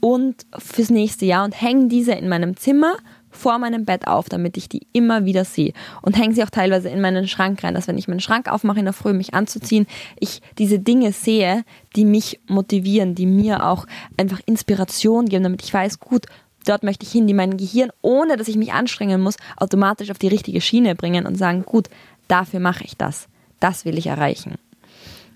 und 0.00 0.46
fürs 0.58 0.90
nächste 0.90 1.26
Jahr 1.26 1.44
und 1.44 1.60
hänge 1.60 1.88
diese 1.88 2.12
in 2.12 2.28
meinem 2.28 2.56
Zimmer 2.56 2.96
vor 3.34 3.58
meinem 3.58 3.84
Bett 3.84 4.06
auf, 4.06 4.28
damit 4.28 4.56
ich 4.56 4.68
die 4.68 4.86
immer 4.92 5.24
wieder 5.24 5.44
sehe. 5.44 5.72
Und 6.02 6.16
hänge 6.16 6.34
sie 6.34 6.42
auch 6.44 6.50
teilweise 6.50 6.88
in 6.88 7.00
meinen 7.00 7.28
Schrank 7.28 7.62
rein, 7.64 7.74
dass 7.74 7.88
wenn 7.88 7.98
ich 7.98 8.08
meinen 8.08 8.20
Schrank 8.20 8.50
aufmache 8.50 8.78
in 8.78 8.84
der 8.84 8.94
Früh, 8.94 9.12
mich 9.12 9.34
anzuziehen, 9.34 9.86
ich 10.18 10.40
diese 10.58 10.78
Dinge 10.78 11.12
sehe, 11.12 11.64
die 11.96 12.04
mich 12.04 12.40
motivieren, 12.46 13.14
die 13.14 13.26
mir 13.26 13.66
auch 13.66 13.86
einfach 14.16 14.40
Inspiration 14.46 15.26
geben, 15.26 15.44
damit 15.44 15.62
ich 15.62 15.74
weiß, 15.74 16.00
gut, 16.00 16.26
dort 16.64 16.82
möchte 16.82 17.04
ich 17.04 17.12
hin, 17.12 17.26
die 17.26 17.34
mein 17.34 17.56
Gehirn, 17.56 17.90
ohne 18.02 18.36
dass 18.36 18.48
ich 18.48 18.56
mich 18.56 18.72
anstrengen 18.72 19.20
muss, 19.20 19.36
automatisch 19.56 20.10
auf 20.10 20.18
die 20.18 20.28
richtige 20.28 20.60
Schiene 20.60 20.94
bringen 20.94 21.26
und 21.26 21.36
sagen, 21.36 21.64
gut, 21.64 21.88
dafür 22.28 22.60
mache 22.60 22.84
ich 22.84 22.96
das. 22.96 23.28
Das 23.60 23.84
will 23.84 23.98
ich 23.98 24.06
erreichen. 24.06 24.54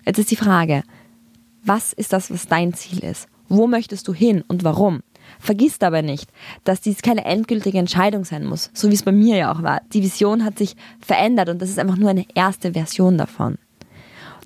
Jetzt 0.05 0.19
ist 0.19 0.31
die 0.31 0.35
Frage, 0.35 0.83
was 1.63 1.93
ist 1.93 2.13
das, 2.13 2.31
was 2.31 2.47
dein 2.47 2.73
Ziel 2.73 3.03
ist? 3.03 3.27
Wo 3.47 3.67
möchtest 3.67 4.07
du 4.07 4.13
hin 4.13 4.43
und 4.47 4.63
warum? 4.63 5.01
Vergiss 5.39 5.79
dabei 5.79 6.01
nicht, 6.01 6.29
dass 6.63 6.81
dies 6.81 7.01
keine 7.01 7.25
endgültige 7.25 7.77
Entscheidung 7.77 8.25
sein 8.25 8.45
muss, 8.45 8.71
so 8.73 8.89
wie 8.89 8.95
es 8.95 9.03
bei 9.03 9.11
mir 9.11 9.37
ja 9.37 9.53
auch 9.53 9.61
war. 9.61 9.81
Die 9.93 10.01
Vision 10.01 10.43
hat 10.43 10.57
sich 10.57 10.75
verändert 10.99 11.49
und 11.49 11.61
das 11.61 11.69
ist 11.69 11.79
einfach 11.79 11.97
nur 11.97 12.09
eine 12.09 12.25
erste 12.33 12.73
Version 12.73 13.17
davon. 13.17 13.57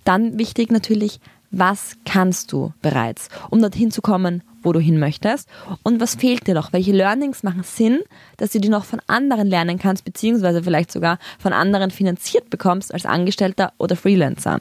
Dann 0.04 0.38
wichtig 0.38 0.72
natürlich, 0.72 1.20
was 1.53 1.95
kannst 2.03 2.51
du 2.51 2.74
bereits, 2.81 3.29
um 3.51 3.62
dorthin 3.62 3.91
zu 3.91 4.01
kommen, 4.01 4.43
wo 4.63 4.74
du 4.74 4.79
hin 4.79 5.00
möchtest 5.00 5.48
und 5.83 6.01
was 6.01 6.15
fehlt 6.15 6.48
dir 6.48 6.55
noch? 6.55 6.74
Welche 6.74 6.91
Learnings 6.91 7.43
machen 7.43 7.63
Sinn, 7.63 8.00
dass 8.38 8.51
du 8.51 8.60
die 8.60 8.69
noch 8.69 8.86
von 8.86 9.00
anderen 9.07 9.48
lernen 9.48 9.77
kannst, 9.77 10.03
beziehungsweise 10.03 10.63
vielleicht 10.63 10.91
sogar 10.91 11.19
von 11.38 11.53
anderen 11.53 11.91
finanziert 11.91 12.50
bekommst 12.50 12.93
als 12.93 13.05
Angestellter 13.05 13.72
oder 13.77 13.95
Freelancer 13.95 14.60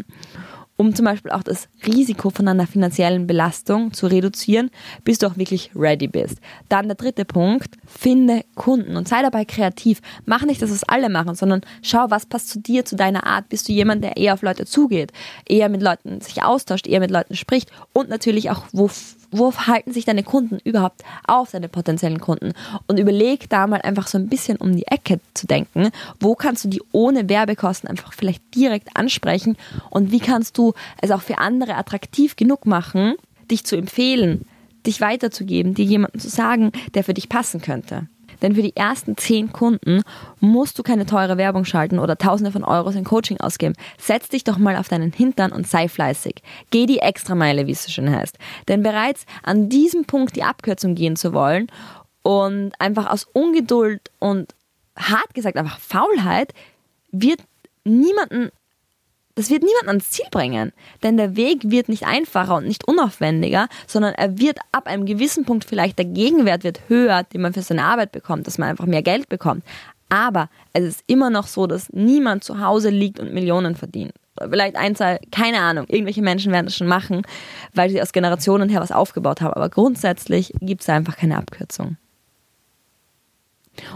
um 0.76 0.94
zum 0.94 1.04
Beispiel 1.04 1.30
auch 1.30 1.42
das 1.42 1.68
Risiko 1.86 2.30
von 2.30 2.48
einer 2.48 2.66
finanziellen 2.66 3.26
Belastung 3.26 3.92
zu 3.92 4.06
reduzieren, 4.06 4.70
bis 5.04 5.18
du 5.18 5.26
auch 5.26 5.36
wirklich 5.36 5.70
ready 5.74 6.08
bist. 6.08 6.38
Dann 6.68 6.86
der 6.88 6.96
dritte 6.96 7.24
Punkt, 7.24 7.76
finde 7.86 8.44
Kunden 8.54 8.96
und 8.96 9.08
sei 9.08 9.22
dabei 9.22 9.44
kreativ. 9.44 10.00
Mach 10.24 10.42
nicht 10.42 10.62
das, 10.62 10.70
was 10.70 10.84
alle 10.84 11.08
machen, 11.08 11.34
sondern 11.34 11.60
schau, 11.82 12.06
was 12.08 12.26
passt 12.26 12.48
zu 12.48 12.60
dir, 12.60 12.84
zu 12.84 12.96
deiner 12.96 13.26
Art. 13.26 13.48
Bist 13.48 13.68
du 13.68 13.72
jemand, 13.72 14.02
der 14.02 14.16
eher 14.16 14.34
auf 14.34 14.42
Leute 14.42 14.66
zugeht, 14.66 15.12
eher 15.46 15.68
mit 15.68 15.82
Leuten 15.82 16.20
sich 16.20 16.42
austauscht, 16.42 16.86
eher 16.86 17.00
mit 17.00 17.10
Leuten 17.10 17.36
spricht 17.36 17.70
und 17.92 18.08
natürlich 18.08 18.50
auch, 18.50 18.64
wo 18.72 18.90
wo 19.32 19.52
halten 19.52 19.92
sich 19.92 20.04
deine 20.04 20.22
Kunden 20.22 20.58
überhaupt 20.62 21.02
auf, 21.26 21.50
deine 21.50 21.68
potenziellen 21.68 22.20
Kunden? 22.20 22.52
Und 22.86 22.98
überleg 22.98 23.48
da 23.48 23.66
mal 23.66 23.80
einfach 23.82 24.06
so 24.06 24.18
ein 24.18 24.28
bisschen 24.28 24.58
um 24.58 24.76
die 24.76 24.86
Ecke 24.86 25.20
zu 25.34 25.46
denken. 25.46 25.90
Wo 26.20 26.34
kannst 26.34 26.64
du 26.64 26.68
die 26.68 26.82
ohne 26.92 27.28
Werbekosten 27.28 27.88
einfach 27.88 28.12
vielleicht 28.12 28.42
direkt 28.54 28.96
ansprechen? 28.96 29.56
Und 29.90 30.12
wie 30.12 30.20
kannst 30.20 30.58
du 30.58 30.74
es 31.00 31.10
auch 31.10 31.22
für 31.22 31.38
andere 31.38 31.74
attraktiv 31.74 32.36
genug 32.36 32.66
machen, 32.66 33.14
dich 33.50 33.64
zu 33.64 33.76
empfehlen, 33.76 34.46
dich 34.86 35.00
weiterzugeben, 35.00 35.74
dir 35.74 35.84
jemanden 35.84 36.18
zu 36.18 36.28
sagen, 36.28 36.72
der 36.94 37.04
für 37.04 37.14
dich 37.14 37.28
passen 37.28 37.60
könnte? 37.60 38.08
Denn 38.42 38.54
für 38.54 38.62
die 38.62 38.76
ersten 38.76 39.16
zehn 39.16 39.52
Kunden 39.52 40.02
musst 40.40 40.78
du 40.78 40.82
keine 40.82 41.06
teure 41.06 41.38
Werbung 41.38 41.64
schalten 41.64 41.98
oder 41.98 42.18
Tausende 42.18 42.52
von 42.52 42.64
Euros 42.64 42.94
in 42.94 43.04
Coaching 43.04 43.40
ausgeben. 43.40 43.74
Setz 43.98 44.28
dich 44.28 44.44
doch 44.44 44.58
mal 44.58 44.76
auf 44.76 44.88
deinen 44.88 45.12
Hintern 45.12 45.52
und 45.52 45.66
sei 45.66 45.88
fleißig. 45.88 46.42
Geh 46.70 46.86
die 46.86 46.98
Extrameile, 46.98 47.66
wie 47.66 47.72
es 47.72 47.84
so 47.84 47.90
schön 47.90 48.14
heißt. 48.14 48.36
Denn 48.68 48.82
bereits 48.82 49.24
an 49.42 49.68
diesem 49.68 50.04
Punkt 50.04 50.36
die 50.36 50.42
Abkürzung 50.42 50.94
gehen 50.94 51.16
zu 51.16 51.32
wollen 51.32 51.68
und 52.22 52.72
einfach 52.78 53.10
aus 53.10 53.24
Ungeduld 53.32 54.10
und 54.18 54.54
hart 54.96 55.34
gesagt 55.34 55.56
einfach 55.56 55.78
Faulheit 55.78 56.52
wird 57.10 57.40
niemanden 57.84 58.50
das 59.34 59.50
wird 59.50 59.62
niemand 59.62 59.88
ans 59.88 60.10
Ziel 60.10 60.26
bringen. 60.30 60.72
Denn 61.02 61.16
der 61.16 61.36
Weg 61.36 61.70
wird 61.70 61.88
nicht 61.88 62.06
einfacher 62.06 62.56
und 62.56 62.66
nicht 62.66 62.86
unaufwendiger, 62.86 63.68
sondern 63.86 64.14
er 64.14 64.38
wird 64.38 64.58
ab 64.72 64.86
einem 64.86 65.06
gewissen 65.06 65.44
Punkt 65.44 65.64
vielleicht 65.64 65.98
der 65.98 66.06
Gegenwert 66.06 66.64
wird 66.64 66.80
höher, 66.88 67.22
den 67.24 67.40
man 67.40 67.52
für 67.52 67.62
seine 67.62 67.84
Arbeit 67.84 68.12
bekommt, 68.12 68.46
dass 68.46 68.58
man 68.58 68.68
einfach 68.68 68.86
mehr 68.86 69.02
Geld 69.02 69.28
bekommt. 69.28 69.64
Aber 70.08 70.50
es 70.74 70.84
ist 70.84 71.04
immer 71.06 71.30
noch 71.30 71.46
so, 71.46 71.66
dass 71.66 71.90
niemand 71.92 72.44
zu 72.44 72.60
Hause 72.60 72.90
liegt 72.90 73.18
und 73.18 73.32
Millionen 73.32 73.74
verdient. 73.74 74.12
Vielleicht 74.38 74.76
ein, 74.76 74.94
zwei, 74.94 75.18
keine 75.30 75.60
Ahnung. 75.60 75.86
Irgendwelche 75.88 76.22
Menschen 76.22 76.52
werden 76.52 76.66
das 76.66 76.76
schon 76.76 76.86
machen, 76.86 77.22
weil 77.74 77.90
sie 77.90 78.00
aus 78.00 78.12
Generationen 78.12 78.68
her 78.68 78.80
was 78.80 78.92
aufgebaut 78.92 79.40
haben. 79.40 79.54
Aber 79.54 79.70
grundsätzlich 79.70 80.52
gibt 80.60 80.82
es 80.82 80.88
einfach 80.88 81.16
keine 81.16 81.38
Abkürzung. 81.38 81.96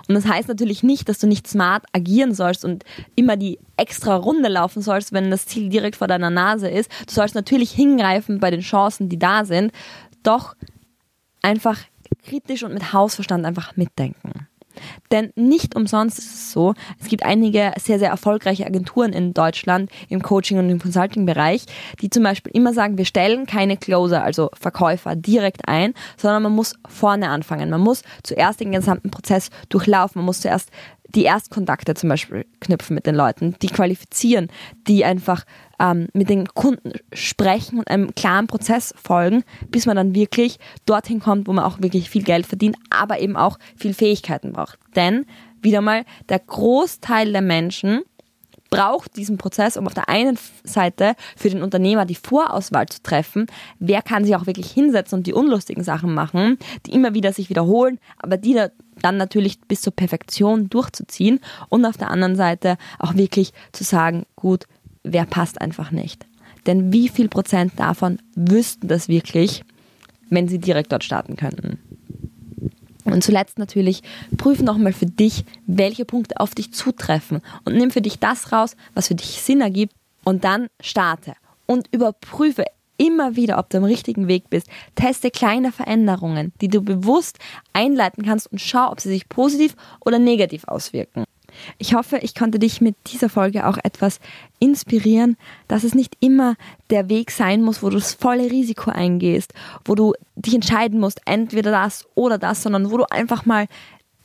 Und 0.09 0.15
das 0.15 0.27
heißt 0.27 0.49
natürlich 0.49 0.83
nicht, 0.83 1.09
dass 1.09 1.19
du 1.19 1.27
nicht 1.27 1.47
smart 1.47 1.85
agieren 1.93 2.35
sollst 2.35 2.65
und 2.65 2.85
immer 3.15 3.37
die 3.37 3.59
extra 3.77 4.17
Runde 4.17 4.49
laufen 4.49 4.83
sollst, 4.83 5.13
wenn 5.13 5.31
das 5.31 5.47
Ziel 5.47 5.69
direkt 5.69 5.97
vor 5.97 6.07
deiner 6.07 6.31
Nase 6.31 6.69
ist. 6.69 6.91
Du 7.07 7.13
sollst 7.13 7.35
natürlich 7.35 7.73
hingreifen 7.73 8.41
bei 8.41 8.51
den 8.51 8.61
Chancen, 8.61 9.09
die 9.09 9.19
da 9.19 9.45
sind, 9.45 9.73
doch 10.23 10.57
einfach 11.43 11.79
kritisch 12.25 12.63
und 12.63 12.75
mit 12.75 12.93
Hausverstand 12.93 13.45
einfach 13.45 13.77
mitdenken. 13.77 14.49
Denn 15.11 15.33
nicht 15.37 15.77
umsonst 15.77 16.19
ist 16.19 16.35
es 16.35 16.53
so, 16.53 16.75
es 17.01 17.09
gibt 17.09 17.25
einige 17.25 17.73
sehr, 17.79 17.99
sehr 17.99 18.11
erfolgreiche 18.11 18.67
Agenturen 18.67 19.13
in 19.13 19.35
Deutschland 19.35 19.91
im 20.09 20.23
Coaching- 20.23 20.59
und 20.59 20.71
im 20.71 20.81
Consulting-Bereich, 20.81 21.67
die 22.01 22.11
zum 22.11 22.23
Beispiel 22.23 22.53
immer 22.55 22.73
sagen, 22.73 22.99
wir 22.99 23.05
stellen 23.05 23.47
keine 23.47 23.77
Closer, 23.77 24.23
also 24.23 24.51
Verkäufer, 24.59 25.17
direkt 25.17 25.69
ein, 25.69 25.95
sondern 26.17 26.43
man 26.43 26.53
muss 26.53 26.75
vorne 26.89 27.29
anfangen. 27.29 27.71
Man 27.71 27.81
muss 27.81 28.03
zuerst 28.23 28.61
den 28.61 28.73
gesamten 28.73 29.11
Prozess 29.11 29.51
durchlaufen. 29.69 30.21
Man 30.21 30.27
muss 30.27 30.41
zuerst 30.41 30.71
die 31.15 31.25
Erstkontakte 31.25 31.95
zum 31.95 32.09
Beispiel 32.09 32.47
knüpfen 32.61 32.95
mit 32.95 33.07
den 33.07 33.15
Leuten, 33.15 33.55
die 33.63 33.69
qualifizieren, 33.69 34.49
die 34.87 35.05
einfach 35.05 35.45
ähm, 35.79 36.09
mit 36.13 36.29
den 36.29 36.49
Kunden 36.49 36.93
sprechen 37.13 37.79
und 37.79 37.89
einem 37.89 38.15
klaren 38.15 38.47
Prozess 38.47 38.95
folgen, 39.03 39.45
bis 39.71 39.87
man 39.87 39.97
dann 39.97 40.15
wirklich 40.15 40.59
dorthin 40.85 41.21
kommt, 41.21 41.49
wo 41.49 41.53
man 41.53 41.65
auch 41.65 41.81
wirklich 41.81 42.11
viel 42.11 42.23
Geld 42.23 42.47
verdient, 42.47 42.77
aber 42.91 43.21
eben 43.21 43.37
auch 43.37 43.59
viel 43.77 43.95
Fähigkeiten 43.95 44.53
braucht. 44.53 44.79
Denn, 44.95 45.27
wieder 45.63 45.81
mal, 45.81 46.05
der 46.29 46.39
Großteil 46.39 47.33
der 47.33 47.43
Menschen 47.43 48.03
braucht 48.71 49.17
diesen 49.17 49.39
Prozess, 49.39 49.77
um 49.77 49.87
auf 49.87 49.95
der 49.95 50.09
einen 50.09 50.39
Seite 50.65 51.15
für 51.37 51.49
den 51.49 51.63
Unternehmer 51.63 52.05
die 52.05 52.15
Vorauswahl 52.15 52.87
zu 52.87 53.03
treffen, 53.03 53.47
wer 53.79 54.03
kann 54.03 54.25
sich 54.25 54.35
auch 54.35 54.47
wirklich 54.47 54.71
hinsetzen 54.71 55.19
und 55.19 55.27
die 55.27 55.33
unlustigen 55.33 55.85
Sachen 55.85 56.15
machen, 56.15 56.59
die 56.85 56.93
immer 56.93 57.15
wieder 57.15 57.33
sich 57.33 57.49
wiederholen, 57.49 57.99
aber 58.19 58.37
die 58.37 58.61
dann 59.03 59.17
natürlich 59.17 59.61
bis 59.61 59.83
zur 59.83 59.95
Perfektion 59.95 60.69
durchzuziehen 60.69 61.41
und 61.69 61.85
auf 61.85 61.97
der 61.97 62.11
anderen 62.11 62.37
Seite 62.37 62.77
auch 62.99 63.15
wirklich 63.15 63.53
zu 63.73 63.85
sagen, 63.85 64.25
gut, 64.37 64.65
wer 65.03 65.27
passt 65.27 65.61
einfach 65.61 65.91
nicht. 65.91 66.27
Denn 66.67 66.93
wie 66.93 67.09
viel 67.09 67.29
Prozent 67.29 67.75
davon 67.77 68.19
wüssten 68.35 68.89
das 68.89 69.09
wirklich, 69.09 69.63
wenn 70.31 70.49
sie 70.49 70.59
direkt 70.59 70.93
dort 70.93 71.05
starten 71.05 71.37
könnten? 71.37 71.79
Und 73.05 73.23
zuletzt 73.23 73.59
natürlich, 73.59 74.03
prüfe 74.37 74.65
nochmal 74.65 74.93
für 74.93 75.07
dich, 75.07 75.45
welche 75.67 76.05
Punkte 76.05 76.41
auf 76.41 76.57
dich 76.57 76.73
zutreffen 76.73 77.41
und 77.65 77.77
nimm 77.77 77.93
für 77.93 78.03
dich 78.03 78.19
das 78.19 78.51
raus, 78.51 78.77
was 78.95 79.07
für 79.09 79.15
dich 79.15 79.43
Sinn 79.43 79.61
ergibt 79.61 79.95
und 80.25 80.43
dann 80.43 80.67
starte 80.81 81.35
und 81.67 81.89
überprüfe 81.93 82.65
immer 82.97 83.37
wieder, 83.37 83.59
ob 83.59 83.71
du 83.71 83.79
am 83.79 83.85
richtigen 83.85 84.29
Weg 84.29 84.51
bist. 84.51 84.69
Teste 84.95 85.31
kleine 85.31 85.73
Veränderungen, 85.73 86.53
die 86.61 86.69
du 86.69 86.81
bewusst 86.81 87.39
einleiten 87.73 88.25
kannst 88.25 88.51
und 88.51 88.61
schau, 88.61 88.91
ob 88.91 89.01
sie 89.01 89.09
sich 89.09 89.29
positiv 89.29 89.77
oder 90.05 90.19
negativ 90.19 90.65
auswirken. 90.67 91.25
Ich 91.79 91.95
hoffe, 91.95 92.19
ich 92.19 92.35
konnte 92.35 92.59
dich 92.59 92.81
mit 92.81 92.97
dieser 93.07 93.29
Folge 93.29 93.67
auch 93.67 93.79
etwas 93.83 94.21
inspirieren, 94.59 95.37
dass 95.69 95.85
es 95.85 95.95
nicht 95.95 96.17
immer 96.21 96.57
der 96.91 97.09
Weg 97.09 97.31
sein 97.31 97.63
muss, 97.63 97.83
wo 97.83 97.89
du 97.89 97.97
das 97.97 98.15
volle 98.15 98.51
Risiko 98.51 98.91
eingehst, 98.91 99.55
wo 99.85 99.95
du 99.95 100.13
dich 100.35 100.55
entscheiden 100.55 101.01
musst, 101.01 101.21
entweder 101.25 101.71
das 101.71 102.07
oder 102.15 102.39
das, 102.39 102.63
sondern 102.63 102.91
wo 102.91 102.99
du 102.99 103.05
einfach 103.11 103.47
mal 103.47 103.67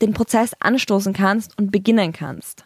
den 0.02 0.14
Prozess 0.14 0.54
anstoßen 0.60 1.14
kannst 1.14 1.58
und 1.58 1.72
beginnen 1.72 2.12
kannst. 2.12 2.66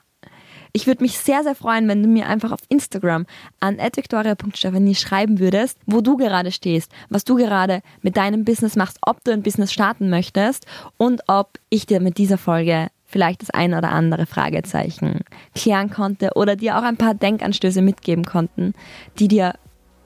Ich 0.76 0.88
würde 0.88 1.04
mich 1.04 1.18
sehr, 1.18 1.42
sehr 1.42 1.56
freuen, 1.56 1.88
wenn 1.88 2.04
du 2.04 2.10
mir 2.10 2.28
einfach 2.28 2.52
auf 2.52 2.60
Instagram 2.68 3.26
an 3.62 3.78
victoria.stephanie 3.78 4.96
schreiben 4.96 5.40
würdest, 5.40 5.78
wo 5.86 6.02
du 6.02 6.18
gerade 6.18 6.52
stehst, 6.52 6.92
was 7.08 7.24
du 7.24 7.36
gerade 7.38 7.82
mit 8.02 8.18
deinem 8.18 8.44
Business 8.44 8.76
machst, 8.76 8.98
ob 9.02 9.24
du 9.24 9.32
ein 9.32 9.42
Business 9.42 9.72
starten 9.72 10.10
möchtest 10.10 10.66
und 10.98 11.22
ob 11.28 11.60
ich 11.70 11.86
dir 11.86 12.02
mit 12.02 12.18
dieser 12.18 12.38
Folge 12.38 12.90
vielleicht 13.06 13.42
das 13.42 13.52
ein 13.52 13.74
oder 13.74 13.94
andere 13.94 14.26
Fragezeichen 14.26 15.22
klären 15.56 15.92
konnte 15.92 16.32
oder 16.36 16.58
dir 16.58 16.78
auch 16.78 16.84
ein 16.84 16.98
paar 16.98 17.14
Denkanstöße 17.14 17.82
mitgeben 17.82 18.26
konnten, 18.26 18.74
die 19.18 19.30
dir 19.30 19.54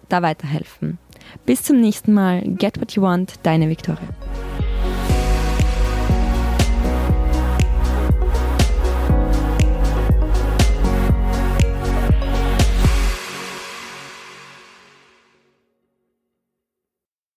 da 0.08 0.22
weiterhelfen. 0.22 1.00
Bis 1.48 1.64
zum 1.64 1.82
nächsten 1.82 2.14
Mal. 2.14 2.44
Get 2.44 2.80
what 2.80 2.92
you 2.92 3.02
want, 3.02 3.40
deine 3.42 3.70
Victoria. 3.70 4.08